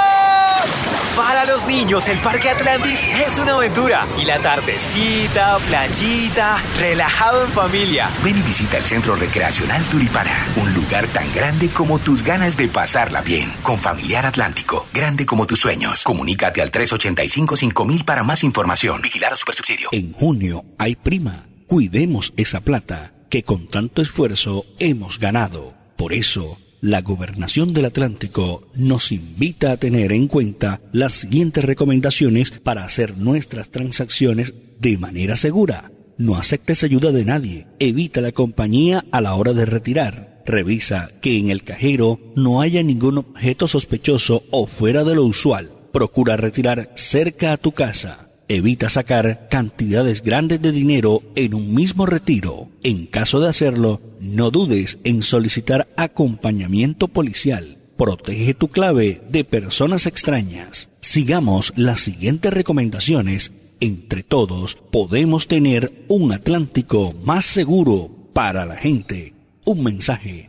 Para 1.19 1.43
los 1.43 1.67
niños, 1.67 2.07
el 2.07 2.17
Parque 2.21 2.49
Atlantis 2.49 3.03
es 3.03 3.38
una 3.39 3.55
aventura. 3.55 4.07
Y 4.17 4.23
la 4.23 4.39
tardecita, 4.39 5.57
playita, 5.67 6.57
relajado 6.79 7.43
en 7.43 7.51
familia. 7.51 8.09
Ven 8.23 8.38
y 8.38 8.41
visita 8.41 8.77
el 8.77 8.85
Centro 8.85 9.17
Recreacional 9.17 9.83
Turipana, 9.89 10.47
un 10.55 10.73
lugar 10.73 11.07
tan 11.07 11.29
grande 11.33 11.67
como 11.67 11.99
tus 11.99 12.23
ganas 12.23 12.55
de 12.55 12.69
pasarla 12.69 13.19
bien. 13.19 13.51
Con 13.63 13.77
Familiar 13.77 14.25
Atlántico, 14.25 14.88
grande 14.93 15.25
como 15.25 15.45
tus 15.45 15.59
sueños. 15.59 16.05
Comunícate 16.05 16.61
al 16.61 16.71
385-5000 16.71 18.05
para 18.05 18.23
más 18.23 18.45
información. 18.45 19.01
Vigilar 19.01 19.33
a 19.33 19.35
Supersubsidio. 19.35 19.89
En 19.91 20.13
junio 20.13 20.63
hay 20.77 20.95
prima. 20.95 21.47
Cuidemos 21.67 22.33
esa 22.38 22.61
plata 22.61 23.11
que 23.29 23.43
con 23.43 23.67
tanto 23.67 24.01
esfuerzo 24.01 24.65
hemos 24.79 25.19
ganado. 25.19 25.73
Por 25.97 26.13
eso, 26.13 26.57
la 26.81 27.01
Gobernación 27.01 27.74
del 27.74 27.86
Atlántico 27.86 28.67
nos 28.74 29.12
invita 29.12 29.71
a 29.71 29.77
tener 29.77 30.12
en 30.12 30.27
cuenta 30.27 30.81
las 30.91 31.13
siguientes 31.13 31.63
recomendaciones 31.63 32.51
para 32.51 32.86
hacer 32.86 33.17
nuestras 33.17 33.69
transacciones 33.69 34.53
de 34.79 34.98
manera 34.98 35.36
segura. 35.36 35.91
No 36.17 36.38
aceptes 36.38 36.83
ayuda 36.83 37.12
de 37.12 37.25
nadie. 37.25 37.67
Evita 37.79 38.21
la 38.21 38.31
compañía 38.31 39.05
a 39.12 39.21
la 39.21 39.36
hora 39.36 39.53
de 39.53 39.65
retirar. 39.65 40.41
Revisa 40.45 41.12
que 41.21 41.38
en 41.38 41.50
el 41.50 41.63
cajero 41.63 42.19
no 42.36 42.62
haya 42.62 42.81
ningún 42.81 43.19
objeto 43.19 43.67
sospechoso 43.67 44.43
o 44.51 44.67
fuera 44.67 45.03
de 45.03 45.15
lo 45.15 45.25
usual. 45.25 45.69
Procura 45.91 46.38
retirar 46.38 46.91
cerca 46.95 47.53
a 47.53 47.57
tu 47.57 47.71
casa. 47.71 48.28
Evita 48.51 48.89
sacar 48.89 49.48
cantidades 49.48 50.24
grandes 50.24 50.60
de 50.60 50.72
dinero 50.72 51.22
en 51.36 51.53
un 51.53 51.75
mismo 51.75 52.08
retiro. 52.08 52.72
En 52.82 53.06
caso 53.06 53.39
de 53.39 53.48
hacerlo, 53.48 54.01
no 54.20 54.50
dudes 54.50 54.98
en 55.03 55.22
solicitar 55.22 55.88
acompañamiento 55.96 57.10
policial. 57.10 57.77
Protege 57.96 58.56
tu 58.56 58.70
clave 58.70 59.22
de 59.29 59.44
personas 59.44 60.08
extrañas. 60.08 60.89
Sigamos 61.00 61.74
las 61.75 62.00
siguientes 62.00 62.51
recomendaciones. 62.51 63.51
Entre 63.82 64.24
todos 64.24 64.79
podemos 64.89 65.48
tener 65.48 66.06
un 66.08 66.32
Atlántico 66.32 67.13
más 67.24 67.46
seguro 67.46 68.10
para 68.34 68.65
la 68.65 68.77
gente. 68.77 69.36
Un 69.63 69.84
mensaje 69.84 70.49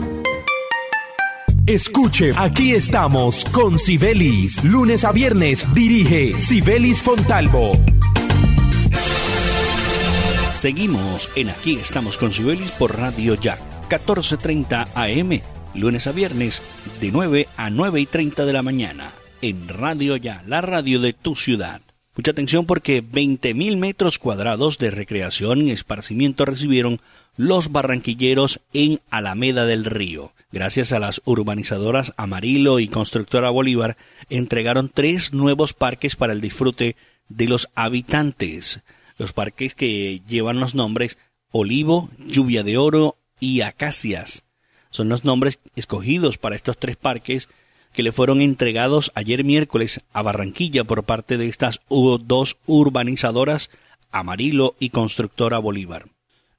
Escuche, 1.71 2.31
aquí 2.35 2.73
estamos 2.73 3.45
con 3.45 3.79
Sibelis. 3.79 4.61
Lunes 4.61 5.05
a 5.05 5.13
viernes 5.13 5.65
dirige 5.73 6.41
Sibelis 6.41 7.01
Fontalvo. 7.01 7.71
Seguimos 10.51 11.29
en 11.37 11.49
Aquí 11.49 11.75
estamos 11.75 12.17
con 12.17 12.33
Sibelis 12.33 12.71
por 12.71 12.97
Radio 12.97 13.35
Ya, 13.35 13.57
14:30 13.87 14.89
AM, 14.95 15.41
lunes 15.73 16.07
a 16.07 16.11
viernes 16.11 16.61
de 16.99 17.09
9 17.09 17.47
a 17.55 17.69
9 17.69 18.01
y 18.01 18.05
30 18.05 18.43
de 18.45 18.51
la 18.51 18.63
mañana, 18.63 19.09
en 19.41 19.69
Radio 19.69 20.17
Ya, 20.17 20.43
la 20.47 20.59
radio 20.59 20.99
de 20.99 21.13
tu 21.13 21.37
ciudad. 21.37 21.79
Mucha 22.15 22.31
atención 22.31 22.65
porque 22.65 23.03
20.000 23.03 23.77
metros 23.77 24.19
cuadrados 24.19 24.77
de 24.77 24.91
recreación 24.91 25.61
y 25.61 25.71
esparcimiento 25.71 26.45
recibieron 26.45 26.99
los 27.37 27.71
barranquilleros 27.71 28.59
en 28.73 28.99
Alameda 29.09 29.65
del 29.65 29.85
Río 29.85 30.33
gracias 30.51 30.91
a 30.91 30.99
las 30.99 31.21
urbanizadoras 31.25 32.13
Amarillo 32.17 32.79
y 32.79 32.87
Constructora 32.87 33.49
Bolívar, 33.49 33.97
entregaron 34.29 34.89
tres 34.93 35.33
nuevos 35.33 35.73
parques 35.73 36.15
para 36.15 36.33
el 36.33 36.41
disfrute 36.41 36.95
de 37.29 37.47
los 37.47 37.69
habitantes. 37.75 38.81
Los 39.17 39.33
parques 39.33 39.75
que 39.75 40.21
llevan 40.27 40.59
los 40.59 40.75
nombres 40.75 41.17
Olivo, 41.51 42.07
Lluvia 42.17 42.63
de 42.63 42.77
Oro 42.77 43.17
y 43.39 43.61
Acacias. 43.61 44.43
Son 44.89 45.09
los 45.09 45.23
nombres 45.23 45.59
escogidos 45.75 46.37
para 46.37 46.55
estos 46.55 46.77
tres 46.77 46.97
parques 46.97 47.49
que 47.93 48.03
le 48.03 48.11
fueron 48.11 48.41
entregados 48.41 49.11
ayer 49.15 49.43
miércoles 49.43 50.01
a 50.13 50.21
Barranquilla 50.21 50.83
por 50.83 51.03
parte 51.03 51.37
de 51.37 51.47
estas 51.47 51.81
dos 51.89 52.57
urbanizadoras 52.67 53.69
Amarillo 54.11 54.75
y 54.79 54.89
Constructora 54.89 55.59
Bolívar. 55.59 56.09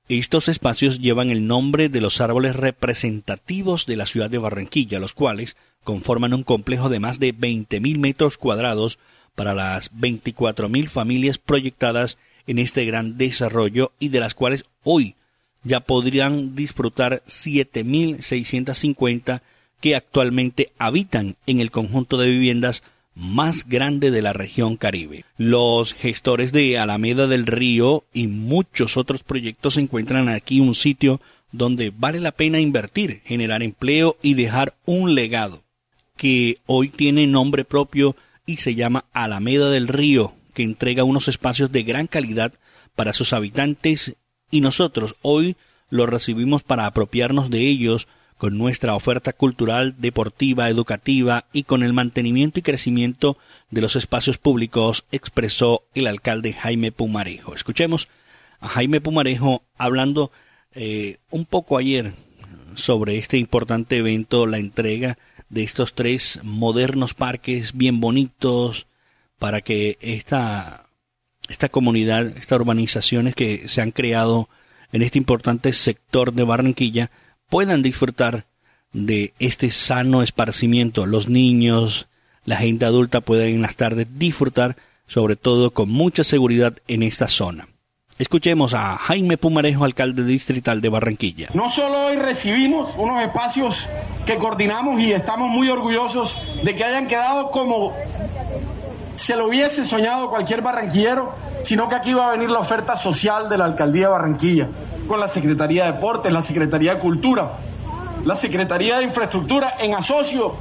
Estos 0.08 0.48
espacios 0.48 1.00
llevan 1.00 1.30
el 1.30 1.46
nombre 1.46 1.88
de 1.88 2.00
los 2.00 2.20
árboles 2.20 2.56
representativos 2.56 3.86
de 3.86 3.96
la 3.96 4.06
ciudad 4.06 4.30
de 4.30 4.38
Barranquilla, 4.38 4.98
los 4.98 5.12
cuales 5.12 5.56
conforman 5.84 6.34
un 6.34 6.42
complejo 6.42 6.88
de 6.88 7.00
más 7.00 7.18
de 7.18 7.34
20.000 7.34 7.98
metros 7.98 8.36
cuadrados 8.36 8.98
para 9.34 9.54
las 9.54 9.92
24.000 9.94 10.88
familias 10.88 11.38
proyectadas 11.38 12.18
en 12.46 12.58
este 12.58 12.84
gran 12.84 13.16
desarrollo 13.16 13.92
y 13.98 14.08
de 14.08 14.20
las 14.20 14.34
cuales 14.34 14.64
hoy 14.82 15.14
ya 15.62 15.80
podrían 15.80 16.54
disfrutar 16.54 17.22
7.650 17.26 19.40
que 19.82 19.96
actualmente 19.96 20.72
habitan 20.78 21.36
en 21.44 21.60
el 21.60 21.72
conjunto 21.72 22.16
de 22.16 22.30
viviendas 22.30 22.84
más 23.16 23.68
grande 23.68 24.12
de 24.12 24.22
la 24.22 24.32
región 24.32 24.76
Caribe. 24.76 25.24
Los 25.36 25.92
gestores 25.92 26.52
de 26.52 26.78
Alameda 26.78 27.26
del 27.26 27.46
Río 27.46 28.04
y 28.14 28.28
muchos 28.28 28.96
otros 28.96 29.24
proyectos 29.24 29.76
encuentran 29.76 30.28
aquí 30.28 30.60
un 30.60 30.76
sitio 30.76 31.20
donde 31.50 31.92
vale 31.94 32.20
la 32.20 32.30
pena 32.30 32.60
invertir, 32.60 33.22
generar 33.24 33.62
empleo 33.62 34.16
y 34.22 34.34
dejar 34.34 34.74
un 34.86 35.16
legado, 35.16 35.64
que 36.16 36.58
hoy 36.66 36.88
tiene 36.88 37.26
nombre 37.26 37.64
propio 37.64 38.14
y 38.46 38.58
se 38.58 38.76
llama 38.76 39.06
Alameda 39.12 39.68
del 39.68 39.88
Río, 39.88 40.32
que 40.54 40.62
entrega 40.62 41.02
unos 41.02 41.26
espacios 41.26 41.72
de 41.72 41.82
gran 41.82 42.06
calidad 42.06 42.54
para 42.94 43.12
sus 43.12 43.32
habitantes 43.32 44.14
y 44.48 44.60
nosotros 44.60 45.16
hoy 45.22 45.56
los 45.90 46.08
recibimos 46.08 46.62
para 46.62 46.86
apropiarnos 46.86 47.50
de 47.50 47.66
ellos 47.66 48.06
con 48.42 48.58
nuestra 48.58 48.96
oferta 48.96 49.32
cultural, 49.32 49.94
deportiva, 49.98 50.68
educativa 50.68 51.44
y 51.52 51.62
con 51.62 51.84
el 51.84 51.92
mantenimiento 51.92 52.58
y 52.58 52.62
crecimiento 52.62 53.38
de 53.70 53.82
los 53.82 53.94
espacios 53.94 54.36
públicos, 54.36 55.04
expresó 55.12 55.84
el 55.94 56.08
alcalde 56.08 56.52
Jaime 56.52 56.90
Pumarejo. 56.90 57.54
Escuchemos 57.54 58.08
a 58.58 58.66
Jaime 58.66 59.00
Pumarejo 59.00 59.62
hablando 59.78 60.32
eh, 60.72 61.18
un 61.30 61.44
poco 61.44 61.78
ayer 61.78 62.14
sobre 62.74 63.16
este 63.16 63.38
importante 63.38 63.98
evento, 63.98 64.44
la 64.46 64.58
entrega 64.58 65.18
de 65.48 65.62
estos 65.62 65.94
tres 65.94 66.40
modernos 66.42 67.14
parques 67.14 67.76
bien 67.76 68.00
bonitos 68.00 68.88
para 69.38 69.60
que 69.60 69.98
esta, 70.00 70.88
esta 71.48 71.68
comunidad, 71.68 72.26
estas 72.26 72.58
urbanizaciones 72.58 73.36
que 73.36 73.68
se 73.68 73.82
han 73.82 73.92
creado 73.92 74.48
en 74.90 75.02
este 75.02 75.18
importante 75.18 75.72
sector 75.72 76.32
de 76.32 76.42
Barranquilla 76.42 77.12
puedan 77.52 77.82
disfrutar 77.82 78.46
de 78.94 79.34
este 79.38 79.70
sano 79.70 80.22
esparcimiento. 80.22 81.04
Los 81.04 81.28
niños, 81.28 82.08
la 82.46 82.56
gente 82.56 82.86
adulta 82.86 83.20
pueden 83.20 83.56
en 83.56 83.60
las 83.60 83.76
tardes 83.76 84.06
disfrutar, 84.18 84.76
sobre 85.06 85.36
todo 85.36 85.70
con 85.70 85.90
mucha 85.90 86.24
seguridad 86.24 86.72
en 86.88 87.02
esta 87.02 87.28
zona. 87.28 87.68
Escuchemos 88.16 88.72
a 88.72 88.96
Jaime 88.96 89.36
Pumarejo, 89.36 89.84
alcalde 89.84 90.24
distrital 90.24 90.80
de 90.80 90.88
Barranquilla. 90.88 91.48
No 91.52 91.70
solo 91.70 92.06
hoy 92.06 92.16
recibimos 92.16 92.94
unos 92.96 93.22
espacios 93.22 93.86
que 94.24 94.36
coordinamos 94.36 94.98
y 95.02 95.12
estamos 95.12 95.50
muy 95.50 95.68
orgullosos 95.68 96.34
de 96.64 96.74
que 96.74 96.84
hayan 96.84 97.06
quedado 97.06 97.50
como 97.50 97.94
se 99.14 99.36
lo 99.36 99.48
hubiese 99.48 99.84
soñado 99.84 100.30
cualquier 100.30 100.62
barranquillero, 100.62 101.34
sino 101.64 101.86
que 101.90 101.96
aquí 101.96 102.14
va 102.14 102.28
a 102.28 102.30
venir 102.30 102.48
la 102.50 102.60
oferta 102.60 102.96
social 102.96 103.50
de 103.50 103.58
la 103.58 103.66
alcaldía 103.66 104.06
de 104.06 104.12
Barranquilla 104.12 104.68
con 105.12 105.20
la 105.20 105.28
Secretaría 105.28 105.84
de 105.84 105.92
Deportes, 105.92 106.32
la 106.32 106.40
Secretaría 106.40 106.94
de 106.94 106.98
Cultura, 106.98 107.50
la 108.24 108.34
Secretaría 108.34 108.96
de 108.96 109.04
Infraestructura, 109.04 109.74
en 109.78 109.94
asocio 109.94 110.54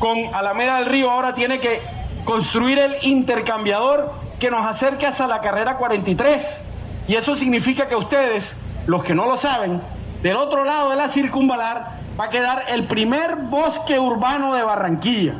con 0.00 0.18
Alameda 0.34 0.78
del 0.78 0.86
Río, 0.86 1.08
ahora 1.08 1.34
tiene 1.34 1.60
que 1.60 1.80
construir 2.24 2.80
el 2.80 2.96
intercambiador 3.02 4.12
que 4.40 4.50
nos 4.50 4.66
acerque 4.66 5.06
hasta 5.06 5.28
la 5.28 5.40
carrera 5.40 5.76
43. 5.76 6.64
Y 7.06 7.14
eso 7.14 7.36
significa 7.36 7.86
que 7.86 7.94
ustedes, 7.94 8.56
los 8.88 9.04
que 9.04 9.14
no 9.14 9.24
lo 9.26 9.36
saben, 9.36 9.80
del 10.20 10.34
otro 10.34 10.64
lado 10.64 10.90
de 10.90 10.96
la 10.96 11.08
circunvalar 11.08 11.92
va 12.18 12.24
a 12.24 12.28
quedar 12.28 12.64
el 12.70 12.88
primer 12.88 13.36
bosque 13.36 14.00
urbano 14.00 14.52
de 14.52 14.64
Barranquilla. 14.64 15.34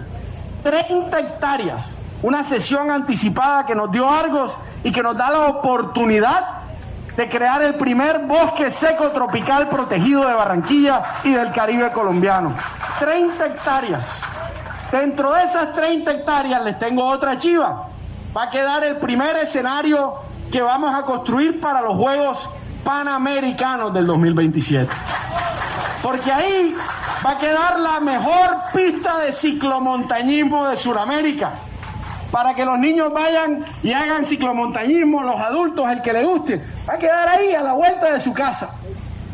30 0.62 1.18
hectáreas, 1.18 1.90
una 2.22 2.44
sesión 2.44 2.92
anticipada 2.92 3.66
que 3.66 3.74
nos 3.74 3.90
dio 3.90 4.08
Argos 4.08 4.56
y 4.84 4.92
que 4.92 5.02
nos 5.02 5.16
da 5.16 5.30
la 5.30 5.48
oportunidad 5.48 6.61
de 7.16 7.28
crear 7.28 7.62
el 7.62 7.74
primer 7.74 8.20
bosque 8.20 8.70
seco 8.70 9.08
tropical 9.10 9.68
protegido 9.68 10.26
de 10.26 10.34
Barranquilla 10.34 11.02
y 11.24 11.32
del 11.32 11.52
Caribe 11.52 11.90
colombiano. 11.92 12.54
30 12.98 13.46
hectáreas. 13.46 14.22
Dentro 14.90 15.32
de 15.32 15.44
esas 15.44 15.72
30 15.74 16.10
hectáreas 16.10 16.62
les 16.64 16.78
tengo 16.78 17.06
otra 17.06 17.36
chiva. 17.36 17.88
Va 18.36 18.44
a 18.44 18.50
quedar 18.50 18.84
el 18.84 18.96
primer 18.96 19.36
escenario 19.36 20.14
que 20.50 20.62
vamos 20.62 20.94
a 20.94 21.02
construir 21.02 21.60
para 21.60 21.82
los 21.82 21.96
Juegos 21.96 22.48
Panamericanos 22.84 23.92
del 23.92 24.06
2027. 24.06 24.90
Porque 26.02 26.32
ahí 26.32 26.74
va 27.24 27.32
a 27.32 27.38
quedar 27.38 27.78
la 27.78 28.00
mejor 28.00 28.56
pista 28.74 29.18
de 29.18 29.32
ciclomontañismo 29.32 30.68
de 30.68 30.76
Sudamérica 30.76 31.52
para 32.32 32.54
que 32.54 32.64
los 32.64 32.78
niños 32.78 33.12
vayan 33.12 33.62
y 33.82 33.92
hagan 33.92 34.24
ciclomontañismo, 34.24 35.22
los 35.22 35.38
adultos, 35.38 35.86
el 35.90 36.00
que 36.00 36.14
le 36.14 36.24
guste, 36.24 36.60
va 36.88 36.94
a 36.94 36.98
quedar 36.98 37.28
ahí 37.28 37.54
a 37.54 37.62
la 37.62 37.74
vuelta 37.74 38.10
de 38.10 38.18
su 38.18 38.32
casa, 38.32 38.70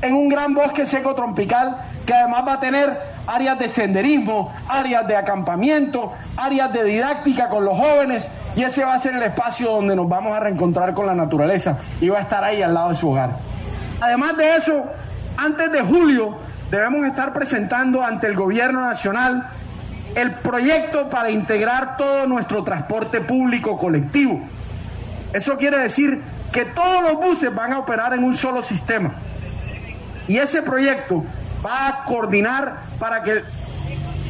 en 0.02 0.14
un 0.14 0.28
gran 0.28 0.52
bosque 0.52 0.84
seco 0.84 1.14
tropical 1.14 1.78
que 2.04 2.12
además 2.12 2.44
va 2.46 2.54
a 2.54 2.60
tener 2.60 2.98
áreas 3.26 3.58
de 3.58 3.68
senderismo, 3.68 4.52
áreas 4.68 5.06
de 5.06 5.16
acampamiento, 5.16 6.12
áreas 6.36 6.72
de 6.72 6.84
didáctica 6.84 7.48
con 7.48 7.64
los 7.64 7.78
jóvenes 7.78 8.30
y 8.56 8.64
ese 8.64 8.84
va 8.84 8.94
a 8.94 8.98
ser 8.98 9.14
el 9.14 9.22
espacio 9.22 9.70
donde 9.70 9.94
nos 9.94 10.08
vamos 10.08 10.34
a 10.34 10.40
reencontrar 10.40 10.92
con 10.92 11.06
la 11.06 11.14
naturaleza 11.14 11.78
y 12.00 12.08
va 12.08 12.18
a 12.18 12.22
estar 12.22 12.42
ahí 12.42 12.62
al 12.62 12.74
lado 12.74 12.90
de 12.90 12.96
su 12.96 13.10
hogar. 13.10 13.30
Además 14.00 14.36
de 14.36 14.56
eso, 14.56 14.84
antes 15.36 15.70
de 15.70 15.82
julio 15.82 16.36
debemos 16.68 17.06
estar 17.06 17.32
presentando 17.32 18.02
ante 18.02 18.26
el 18.26 18.34
gobierno 18.34 18.80
nacional 18.80 19.46
el 20.18 20.32
proyecto 20.32 21.08
para 21.08 21.30
integrar 21.30 21.96
todo 21.96 22.26
nuestro 22.26 22.64
transporte 22.64 23.20
público 23.20 23.78
colectivo. 23.78 24.40
Eso 25.32 25.56
quiere 25.56 25.78
decir 25.78 26.20
que 26.52 26.64
todos 26.64 27.02
los 27.02 27.14
buses 27.14 27.54
van 27.54 27.72
a 27.72 27.78
operar 27.78 28.14
en 28.14 28.24
un 28.24 28.36
solo 28.36 28.60
sistema. 28.62 29.12
Y 30.26 30.38
ese 30.38 30.62
proyecto 30.62 31.24
va 31.64 31.88
a 31.88 32.04
coordinar 32.04 32.80
para 32.98 33.22
que 33.22 33.42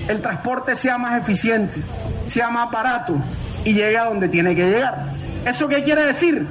el 0.09 0.21
transporte 0.21 0.75
sea 0.75 0.99
más 0.99 1.21
eficiente, 1.23 1.81
sea 2.27 2.51
más 2.51 2.71
barato 2.71 3.15
y 3.65 3.73
llegue 3.73 3.97
a 3.97 4.05
donde 4.05 4.29
tiene 4.29 4.55
que 4.55 4.71
llegar. 4.71 5.07
¿Eso 5.47 5.69
qué 5.69 5.83
quiere 5.83 6.03
decir? 6.03 6.47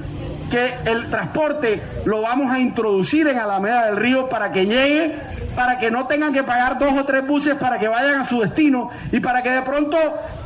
Que 0.49 0.77
el 0.85 1.11
transporte 1.11 1.81
lo 2.05 2.21
vamos 2.21 2.51
a 2.51 2.59
introducir 2.59 3.27
en 3.27 3.37
Alameda 3.37 3.85
del 3.85 3.97
Río 3.97 4.29
para 4.29 4.51
que 4.51 4.65
llegue, 4.65 5.19
para 5.57 5.79
que 5.79 5.89
no 5.89 6.05
tengan 6.05 6.31
que 6.31 6.43
pagar 6.43 6.77
dos 6.77 6.93
o 6.93 7.03
tres 7.03 7.25
buses 7.25 7.55
para 7.55 7.79
que 7.79 7.87
vayan 7.87 8.19
a 8.19 8.23
su 8.23 8.39
destino 8.39 8.91
y 9.11 9.19
para 9.19 9.41
que 9.41 9.49
de 9.49 9.63
pronto 9.63 9.97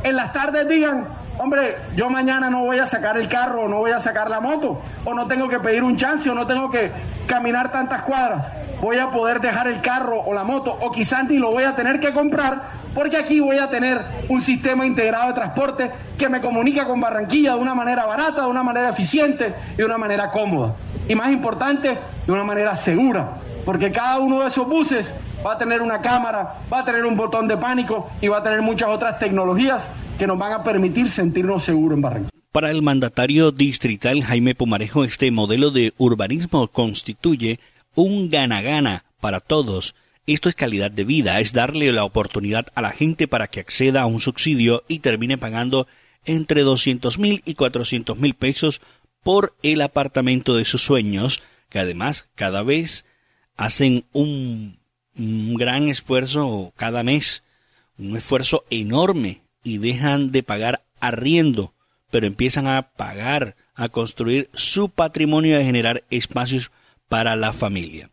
en 0.02 0.16
las 0.16 0.32
tardes 0.32 0.66
digan, 0.66 1.06
hombre, 1.36 1.76
yo 1.94 2.08
mañana 2.08 2.48
no 2.48 2.64
voy 2.64 2.78
a 2.78 2.86
sacar 2.86 3.18
el 3.18 3.28
carro 3.28 3.64
o 3.64 3.68
no 3.68 3.76
voy 3.76 3.90
a 3.90 4.00
sacar 4.00 4.30
la 4.30 4.40
moto, 4.40 4.80
o 5.04 5.12
no 5.12 5.26
tengo 5.26 5.50
que 5.50 5.60
pedir 5.60 5.84
un 5.84 5.98
chance 5.98 6.30
o 6.30 6.34
no 6.34 6.46
tengo 6.46 6.70
que 6.70 6.90
caminar 7.26 7.70
tantas 7.70 8.04
cuadras. 8.04 8.50
Voy 8.80 8.98
a 8.98 9.10
poder 9.10 9.42
dejar 9.42 9.66
el 9.66 9.82
carro 9.82 10.18
o 10.18 10.32
la 10.32 10.44
moto, 10.44 10.74
o 10.80 10.90
quizás 10.90 11.28
ni 11.28 11.36
lo 11.36 11.50
voy 11.50 11.64
a 11.64 11.74
tener 11.74 12.00
que 12.00 12.14
comprar, 12.14 12.62
porque 12.94 13.18
aquí 13.18 13.38
voy 13.38 13.58
a 13.58 13.68
tener 13.68 14.00
un 14.30 14.40
sistema 14.40 14.86
integrado 14.86 15.28
de 15.28 15.34
transporte 15.34 15.90
que 16.16 16.30
me 16.30 16.40
comunica 16.40 16.86
con 16.86 17.02
Barranquilla 17.02 17.52
de 17.52 17.58
una 17.58 17.74
manera 17.74 18.06
barata, 18.06 18.44
de 18.44 18.48
una 18.48 18.62
manera 18.62 18.88
eficiente 18.88 19.54
y 19.74 19.76
de 19.76 19.84
una 19.84 19.98
manera 19.98 20.30
cómoda. 20.30 20.72
Y 21.06 21.14
más 21.14 21.30
importante, 21.30 21.98
de 22.26 22.32
una 22.32 22.44
manera 22.44 22.74
segura, 22.74 23.32
porque 23.64 23.90
cada 23.90 24.18
uno 24.18 24.40
de 24.40 24.48
esos 24.48 24.68
buses 24.68 25.14
va 25.44 25.54
a 25.54 25.58
tener 25.58 25.82
una 25.82 26.00
cámara, 26.00 26.60
va 26.72 26.80
a 26.80 26.84
tener 26.84 27.04
un 27.04 27.16
botón 27.16 27.48
de 27.48 27.56
pánico 27.56 28.10
y 28.20 28.28
va 28.28 28.38
a 28.38 28.42
tener 28.42 28.62
muchas 28.62 28.88
otras 28.88 29.18
tecnologías 29.18 29.90
que 30.18 30.26
nos 30.26 30.38
van 30.38 30.52
a 30.52 30.62
permitir 30.62 31.10
sentirnos 31.10 31.64
seguros 31.64 31.96
en 31.96 32.02
Barranquilla. 32.02 32.42
Para 32.52 32.70
el 32.70 32.82
mandatario 32.82 33.50
distrital 33.50 34.22
Jaime 34.22 34.54
Pumarejo, 34.54 35.04
este 35.04 35.30
modelo 35.30 35.70
de 35.70 35.94
urbanismo 35.96 36.68
constituye 36.68 37.60
un 37.94 38.30
gana-gana 38.30 39.04
para 39.20 39.40
todos. 39.40 39.94
Esto 40.26 40.48
es 40.48 40.54
calidad 40.54 40.90
de 40.90 41.04
vida, 41.04 41.40
es 41.40 41.52
darle 41.52 41.90
la 41.92 42.04
oportunidad 42.04 42.66
a 42.74 42.82
la 42.82 42.90
gente 42.90 43.26
para 43.26 43.48
que 43.48 43.60
acceda 43.60 44.02
a 44.02 44.06
un 44.06 44.20
subsidio 44.20 44.84
y 44.86 44.98
termine 44.98 45.38
pagando 45.38 45.86
entre 46.24 46.62
200 46.62 47.18
mil 47.18 47.42
y 47.44 47.54
400 47.54 48.18
mil 48.18 48.34
pesos 48.34 48.80
por 49.22 49.54
el 49.62 49.80
apartamento 49.80 50.54
de 50.54 50.64
sus 50.64 50.82
sueños, 50.82 51.42
que 51.70 51.78
además 51.78 52.28
cada 52.34 52.62
vez 52.62 53.04
hacen 53.56 54.04
un 54.12 54.78
gran 55.14 55.88
esfuerzo 55.88 56.72
cada 56.76 57.02
mes, 57.02 57.42
un 57.98 58.16
esfuerzo 58.16 58.64
enorme 58.70 59.42
y 59.62 59.78
dejan 59.78 60.32
de 60.32 60.42
pagar 60.42 60.84
arriendo, 61.00 61.74
pero 62.10 62.26
empiezan 62.26 62.66
a 62.66 62.92
pagar, 62.92 63.56
a 63.74 63.88
construir 63.88 64.50
su 64.54 64.88
patrimonio 64.88 65.52
y 65.52 65.62
a 65.62 65.64
generar 65.64 66.04
espacios 66.10 66.70
para 67.08 67.36
la 67.36 67.52
familia. 67.52 68.10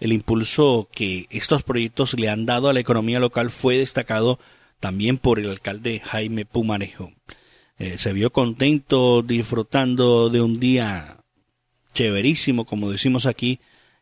El 0.00 0.12
impulso 0.12 0.88
que 0.92 1.26
estos 1.30 1.62
proyectos 1.62 2.18
le 2.18 2.28
han 2.28 2.46
dado 2.46 2.68
a 2.68 2.72
la 2.72 2.80
economía 2.80 3.20
local 3.20 3.50
fue 3.50 3.76
destacado 3.76 4.40
también 4.80 5.18
por 5.18 5.38
el 5.38 5.50
alcalde 5.50 6.00
Jaime 6.00 6.44
Pumarejo. 6.44 7.12
Eh, 7.78 7.98
se 7.98 8.12
vio 8.12 8.32
contento 8.32 9.22
disfrutando 9.22 10.28
de 10.28 10.40
un 10.40 10.58
día 10.58 11.18
chéverísimo, 11.94 12.64
como 12.64 12.90
decimos 12.90 13.26
aquí, 13.26 13.60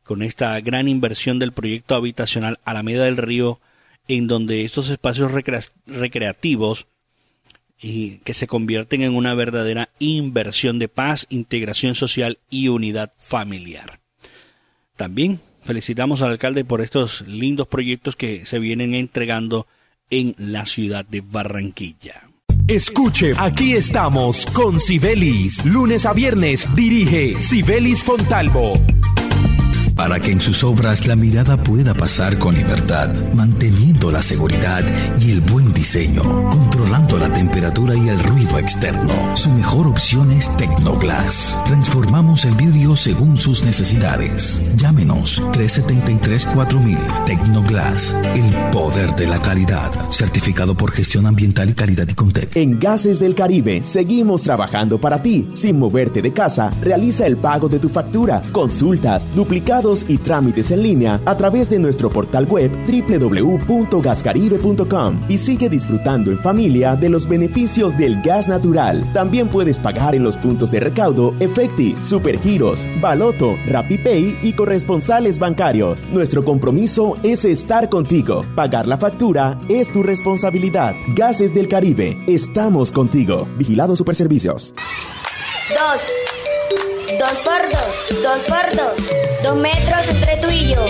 con 0.08 0.22
esta 0.22 0.58
gran 0.60 0.88
inversión 0.88 1.38
del 1.38 1.52
proyecto 1.52 1.94
habitacional 1.94 2.58
Alameda 2.64 3.04
del 3.04 3.18
Río, 3.18 3.60
en 4.08 4.26
donde 4.26 4.64
estos 4.64 4.88
espacios 4.88 5.32
recreativos 5.86 6.86
y 7.78 8.12
que 8.24 8.32
se 8.32 8.46
convierten 8.46 9.02
en 9.02 9.14
una 9.14 9.34
verdadera 9.34 9.90
inversión 9.98 10.78
de 10.78 10.88
paz, 10.88 11.26
integración 11.28 11.94
social 11.94 12.38
y 12.48 12.68
unidad 12.68 13.12
familiar. 13.18 14.00
También 14.96 15.40
felicitamos 15.60 16.22
al 16.22 16.30
alcalde 16.30 16.64
por 16.64 16.80
estos 16.80 17.20
lindos 17.28 17.68
proyectos 17.68 18.16
que 18.16 18.46
se 18.46 18.58
vienen 18.58 18.94
entregando 18.94 19.66
en 20.08 20.34
la 20.38 20.64
ciudad 20.64 21.04
de 21.04 21.20
Barranquilla. 21.20 22.30
Escuche, 22.66 23.32
aquí 23.36 23.74
estamos 23.74 24.46
con 24.46 24.80
Sibelis. 24.80 25.62
Lunes 25.66 26.06
a 26.06 26.14
viernes 26.14 26.66
dirige 26.74 27.42
Sibelis 27.42 28.02
Fontalvo 28.02 28.72
para 29.98 30.20
que 30.20 30.30
en 30.30 30.40
sus 30.40 30.62
obras 30.62 31.08
la 31.08 31.16
mirada 31.16 31.56
pueda 31.56 31.92
pasar 31.92 32.38
con 32.38 32.54
libertad, 32.54 33.10
manteniendo 33.34 34.12
la 34.12 34.22
seguridad 34.22 34.84
y 35.18 35.32
el 35.32 35.40
buen 35.40 35.72
diseño, 35.74 36.22
controlando 36.50 37.18
la 37.18 37.32
temperatura 37.32 37.96
y 37.96 38.08
el 38.08 38.20
ruido 38.20 38.60
externo. 38.60 39.36
Su 39.36 39.50
mejor 39.50 39.88
opción 39.88 40.30
es 40.30 40.56
Tecnoglass. 40.56 41.58
Transformamos 41.66 42.44
el 42.44 42.54
vidrio 42.54 42.94
según 42.94 43.36
sus 43.36 43.64
necesidades. 43.64 44.62
Llámenos 44.76 45.42
373-4000 45.50 47.24
Tecnoglass, 47.24 48.14
el 48.36 48.70
poder 48.70 49.16
de 49.16 49.26
la 49.26 49.42
calidad, 49.42 49.90
certificado 50.12 50.76
por 50.76 50.92
gestión 50.92 51.26
ambiental 51.26 51.70
y 51.70 51.74
calidad 51.74 52.06
y 52.08 52.14
Contec. 52.14 52.54
En 52.54 52.78
Gases 52.78 53.18
del 53.18 53.34
Caribe 53.34 53.82
seguimos 53.82 54.44
trabajando 54.44 55.00
para 55.00 55.20
ti. 55.20 55.48
Sin 55.54 55.76
moverte 55.76 56.22
de 56.22 56.32
casa, 56.32 56.70
realiza 56.82 57.26
el 57.26 57.36
pago 57.36 57.68
de 57.68 57.80
tu 57.80 57.88
factura, 57.88 58.40
consultas, 58.52 59.26
duplicados 59.34 59.87
y 60.08 60.18
trámites 60.18 60.70
en 60.70 60.82
línea 60.82 61.22
a 61.24 61.34
través 61.36 61.70
de 61.70 61.78
nuestro 61.78 62.10
portal 62.10 62.46
web 62.46 62.70
www.gascaribe.com 62.86 65.20
y 65.28 65.38
sigue 65.38 65.70
disfrutando 65.70 66.30
en 66.30 66.38
familia 66.40 66.94
de 66.94 67.08
los 67.08 67.26
beneficios 67.26 67.96
del 67.96 68.20
gas 68.22 68.48
natural. 68.48 69.10
También 69.14 69.48
puedes 69.48 69.78
pagar 69.78 70.14
en 70.14 70.22
los 70.22 70.36
puntos 70.36 70.70
de 70.70 70.80
recaudo 70.80 71.34
Efecti, 71.40 71.96
Supergiros, 72.02 72.86
Baloto, 73.00 73.56
RappiPay 73.66 74.40
y 74.42 74.52
corresponsales 74.52 75.38
bancarios. 75.38 76.06
Nuestro 76.12 76.44
compromiso 76.44 77.16
es 77.22 77.46
estar 77.46 77.88
contigo. 77.88 78.44
Pagar 78.54 78.86
la 78.86 78.98
factura 78.98 79.58
es 79.70 79.90
tu 79.90 80.02
responsabilidad. 80.02 80.94
Gases 81.14 81.54
del 81.54 81.68
Caribe, 81.68 82.18
estamos 82.26 82.92
contigo. 82.92 83.48
Vigilado 83.56 83.96
Superservicios. 83.96 84.74
Dos. 85.70 86.27
Dos 87.16 87.38
por 87.42 87.62
dos, 87.70 88.22
dos 88.22 88.42
por 88.44 88.76
dos. 88.76 88.92
Dos 89.42 89.56
metros 89.56 90.08
entre 90.10 90.36
tú 90.36 90.50
y 90.50 90.74
yo. 90.74 90.84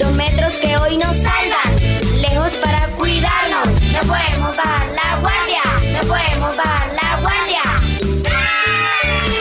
Dos 0.00 0.10
metros 0.12 0.54
que 0.54 0.76
hoy 0.76 0.96
nos 0.96 1.14
salvan. 1.16 2.20
Lejos 2.20 2.52
para 2.54 2.88
cuidarnos. 2.98 3.68
No 3.92 4.00
podemos 4.00 4.56
bajar 4.56 4.88
la 4.90 5.20
guardia. 5.20 5.62
No 5.92 6.00
podemos 6.00 6.56
bajar 6.56 6.90
la 6.94 7.20
guardia. 7.20 7.62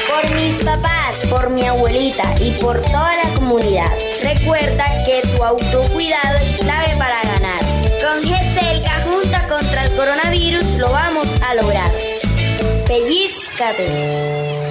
Por 0.08 0.30
mis 0.36 0.64
papás, 0.64 1.26
por 1.28 1.50
mi 1.50 1.66
abuelita 1.66 2.36
y 2.40 2.52
por 2.62 2.80
toda 2.84 3.16
la 3.16 3.34
comunidad. 3.34 3.92
Recuerda 4.22 5.04
que 5.06 5.22
tu 5.28 5.44
autocuidado 5.44 6.38
es 6.38 6.62
clave 6.62 6.96
para 7.00 7.20
ganar. 7.24 7.62
Con 8.00 8.22
GESELCA 8.22 9.06
junta 9.10 9.48
contra 9.48 9.86
el 9.86 9.96
coronavirus 9.96 10.66
lo 10.78 10.92
vamos 10.92 11.26
a 11.42 11.56
lograr. 11.56 11.92
Pellizcate. 12.86 14.71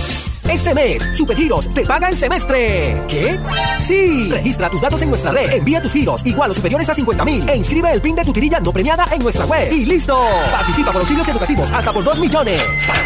Este 0.49 0.73
mes, 0.73 1.07
Supergiros 1.15 1.73
te 1.73 1.85
paga 1.85 2.09
el 2.09 2.17
semestre. 2.17 2.97
¿Qué? 3.07 3.39
Sí. 3.79 4.29
Registra 4.29 4.69
tus 4.69 4.81
datos 4.81 5.01
en 5.01 5.09
nuestra 5.09 5.31
red, 5.31 5.51
envía 5.51 5.81
tus 5.81 5.91
giros 5.91 6.25
igual 6.25 6.51
o 6.51 6.53
superiores 6.53 6.89
a 6.89 6.93
50 6.93 7.25
mil 7.25 7.47
e 7.47 7.55
inscribe 7.55 7.91
el 7.91 8.01
PIN 8.01 8.15
de 8.15 8.23
tu 8.23 8.33
tirilla 8.33 8.59
no 8.59 8.71
premiada 8.71 9.05
en 9.11 9.21
nuestra 9.21 9.45
web. 9.45 9.71
¡Y 9.71 9.85
listo! 9.85 10.17
Participa 10.51 10.91
por 10.91 11.05
giros 11.05 11.27
educativos 11.27 11.69
hasta 11.71 11.93
por 11.93 12.03
2 12.03 12.19
millones. 12.19 12.61
¿Para? 12.87 13.01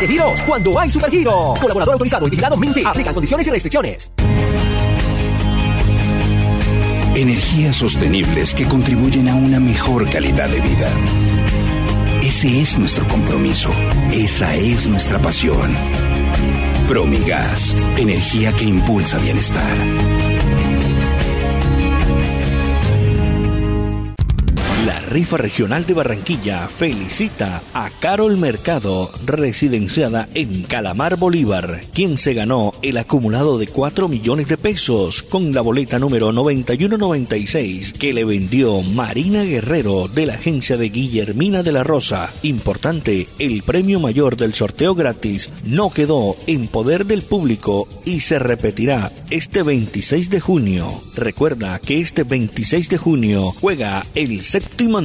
Cuando 0.45 0.79
hay 0.79 0.89
Supergiros. 0.89 1.59
Colaborador 1.59 1.93
autorizado 1.93 2.27
y 2.27 2.29
vigilado 2.29 2.57
Minty. 2.57 2.83
Aplican 2.85 3.13
condiciones 3.13 3.47
y 3.47 3.51
restricciones. 3.51 4.11
Energías 7.15 7.77
sostenibles 7.77 8.53
que 8.53 8.65
contribuyen 8.65 9.29
a 9.29 9.35
una 9.35 9.59
mejor 9.59 10.09
calidad 10.09 10.49
de 10.49 10.59
vida. 10.59 10.89
Ese 12.21 12.61
es 12.61 12.77
nuestro 12.77 13.07
compromiso. 13.07 13.71
Esa 14.11 14.53
es 14.55 14.87
nuestra 14.87 15.21
pasión. 15.21 15.73
Promigas, 16.87 17.75
energía 17.97 18.53
que 18.53 18.63
impulsa 18.63 19.17
bienestar. 19.17 20.24
Rifa 25.15 25.37
regional 25.37 25.85
de 25.85 25.93
Barranquilla 25.93 26.67
felicita 26.67 27.63
a 27.73 27.89
Carol 28.01 28.35
Mercado, 28.35 29.09
residenciada 29.25 30.27
en 30.33 30.63
Calamar 30.63 31.15
Bolívar, 31.15 31.83
quien 31.93 32.17
se 32.17 32.33
ganó 32.33 32.73
el 32.81 32.97
acumulado 32.97 33.57
de 33.57 33.67
4 33.67 34.09
millones 34.09 34.49
de 34.49 34.57
pesos 34.57 35.23
con 35.23 35.53
la 35.53 35.61
boleta 35.61 35.99
número 35.99 36.33
9196 36.33 37.93
que 37.93 38.11
le 38.11 38.25
vendió 38.25 38.81
Marina 38.81 39.43
Guerrero 39.43 40.09
de 40.09 40.25
la 40.25 40.33
agencia 40.33 40.75
de 40.75 40.89
Guillermina 40.89 41.63
de 41.63 41.71
la 41.71 41.85
Rosa. 41.85 42.29
Importante, 42.41 43.29
el 43.39 43.63
premio 43.63 44.01
mayor 44.01 44.35
del 44.35 44.53
sorteo 44.53 44.95
gratis 44.95 45.49
no 45.63 45.91
quedó 45.91 46.35
en 46.45 46.67
poder 46.67 47.05
del 47.05 47.21
público 47.21 47.87
y 48.03 48.19
se 48.19 48.37
repetirá 48.37 49.13
este 49.29 49.63
26 49.63 50.29
de 50.29 50.41
junio. 50.41 51.01
Recuerda 51.15 51.79
que 51.79 52.01
este 52.01 52.23
26 52.23 52.89
de 52.89 52.97
junio 52.97 53.53
juega 53.61 54.05
el 54.13 54.43
séptimo 54.43 55.04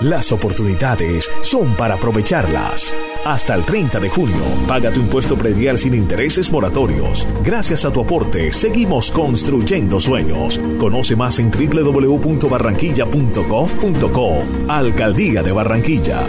Las 0.00 0.30
oportunidades 0.30 1.28
son 1.42 1.74
para 1.74 1.94
aprovecharlas. 1.94 2.94
Hasta 3.24 3.56
el 3.56 3.64
30 3.64 3.98
de 3.98 4.08
junio, 4.08 4.44
paga 4.68 4.92
tu 4.92 5.00
impuesto 5.00 5.36
predial 5.36 5.76
sin 5.76 5.92
intereses 5.92 6.52
moratorios. 6.52 7.26
Gracias 7.42 7.84
a 7.84 7.92
tu 7.92 8.02
aporte, 8.02 8.52
seguimos 8.52 9.10
construyendo 9.10 9.98
sueños. 9.98 10.60
Conoce 10.78 11.16
más 11.16 11.40
en 11.40 11.50
www.barranquilla.gov.co. 11.50 14.44
Alcaldía 14.68 15.42
de 15.42 15.50
Barranquilla. 15.50 16.28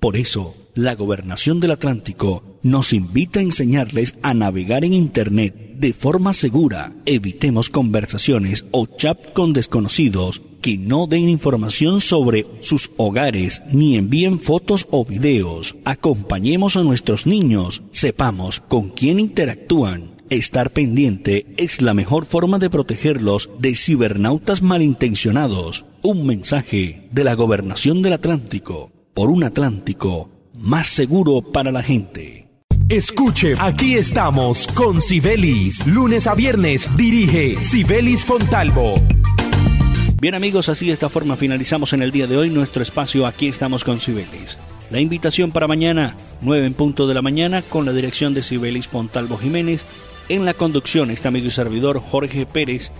Por 0.00 0.16
eso, 0.16 0.54
la 0.74 0.94
Gobernación 0.94 1.60
del 1.60 1.70
Atlántico 1.70 2.42
nos 2.62 2.92
invita 2.92 3.40
a 3.40 3.44
enseñarles 3.44 4.16
a 4.22 4.34
navegar 4.34 4.84
en 4.84 4.92
Internet 4.92 5.54
de 5.76 5.92
forma 5.92 6.32
segura. 6.32 6.92
Evitemos 7.06 7.68
conversaciones 7.68 8.64
o 8.70 8.86
chat 8.86 9.32
con 9.32 9.52
desconocidos 9.52 10.42
que 10.60 10.78
no 10.78 11.06
den 11.06 11.28
información 11.28 12.00
sobre 12.00 12.46
sus 12.60 12.90
hogares 12.96 13.62
ni 13.72 13.96
envíen 13.96 14.40
fotos 14.40 14.86
o 14.90 15.04
videos. 15.04 15.76
Acompañemos 15.84 16.76
a 16.76 16.82
nuestros 16.82 17.26
niños, 17.26 17.82
sepamos 17.92 18.60
con 18.60 18.88
quién 18.88 19.20
interactúan. 19.20 20.14
Estar 20.30 20.70
pendiente 20.70 21.46
es 21.58 21.82
la 21.82 21.92
mejor 21.92 22.24
forma 22.24 22.58
de 22.58 22.70
protegerlos 22.70 23.50
de 23.58 23.74
cibernautas 23.74 24.62
malintencionados. 24.62 25.84
Un 26.02 26.26
mensaje 26.26 27.08
de 27.12 27.24
la 27.24 27.34
Gobernación 27.34 28.00
del 28.00 28.14
Atlántico 28.14 28.93
por 29.14 29.30
un 29.30 29.44
Atlántico 29.44 30.28
más 30.54 30.88
seguro 30.88 31.40
para 31.40 31.70
la 31.70 31.82
gente. 31.82 32.48
Escuche, 32.88 33.54
aquí 33.58 33.94
estamos 33.94 34.66
con 34.66 35.00
Sibelis. 35.00 35.86
Lunes 35.86 36.26
a 36.26 36.34
viernes 36.34 36.88
dirige 36.96 37.64
Sibelis 37.64 38.26
Fontalvo. 38.26 38.96
Bien 40.20 40.34
amigos, 40.34 40.68
así 40.68 40.86
de 40.86 40.92
esta 40.92 41.08
forma 41.08 41.36
finalizamos 41.36 41.92
en 41.92 42.02
el 42.02 42.10
día 42.10 42.26
de 42.26 42.36
hoy 42.36 42.50
nuestro 42.50 42.82
espacio 42.82 43.26
Aquí 43.26 43.46
estamos 43.46 43.84
con 43.84 44.00
Sibelis. 44.00 44.58
La 44.90 45.00
invitación 45.00 45.52
para 45.52 45.68
mañana, 45.68 46.16
9 46.40 46.66
en 46.66 46.74
punto 46.74 47.06
de 47.06 47.14
la 47.14 47.22
mañana, 47.22 47.62
con 47.62 47.86
la 47.86 47.92
dirección 47.92 48.34
de 48.34 48.42
Sibelis 48.42 48.88
Fontalvo 48.88 49.38
Jiménez. 49.38 49.84
En 50.28 50.44
la 50.44 50.54
conducción, 50.54 51.10
este 51.10 51.28
amigo 51.28 51.46
y 51.46 51.50
servidor 51.50 52.00
Jorge 52.00 52.46
Pérez, 52.46 52.90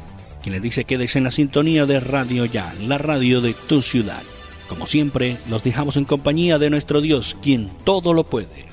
quien 0.42 0.55
le 0.55 0.61
dice 0.61 0.85
que 0.85 0.94
en 0.94 1.24
la 1.24 1.31
sintonía 1.31 1.87
de 1.87 1.98
Radio 2.00 2.44
Ya, 2.44 2.72
la 2.81 2.98
radio 2.98 3.40
de 3.40 3.55
tu 3.55 3.83
ciudad. 3.83 4.22
Como 4.68 4.87
siempre, 4.87 5.37
los 5.48 5.62
dejamos 5.62 5.96
en 5.96 6.05
compañía 6.05 6.59
de 6.59 6.70
nuestro 6.70 7.00
Dios, 7.00 7.37
quien 7.42 7.68
todo 7.85 8.12
lo 8.12 8.24
puede. 8.24 8.66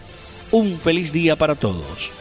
Un 0.51 0.77
feliz 0.77 1.11
día 1.11 1.35
para 1.35 1.55
todos. 1.55 2.20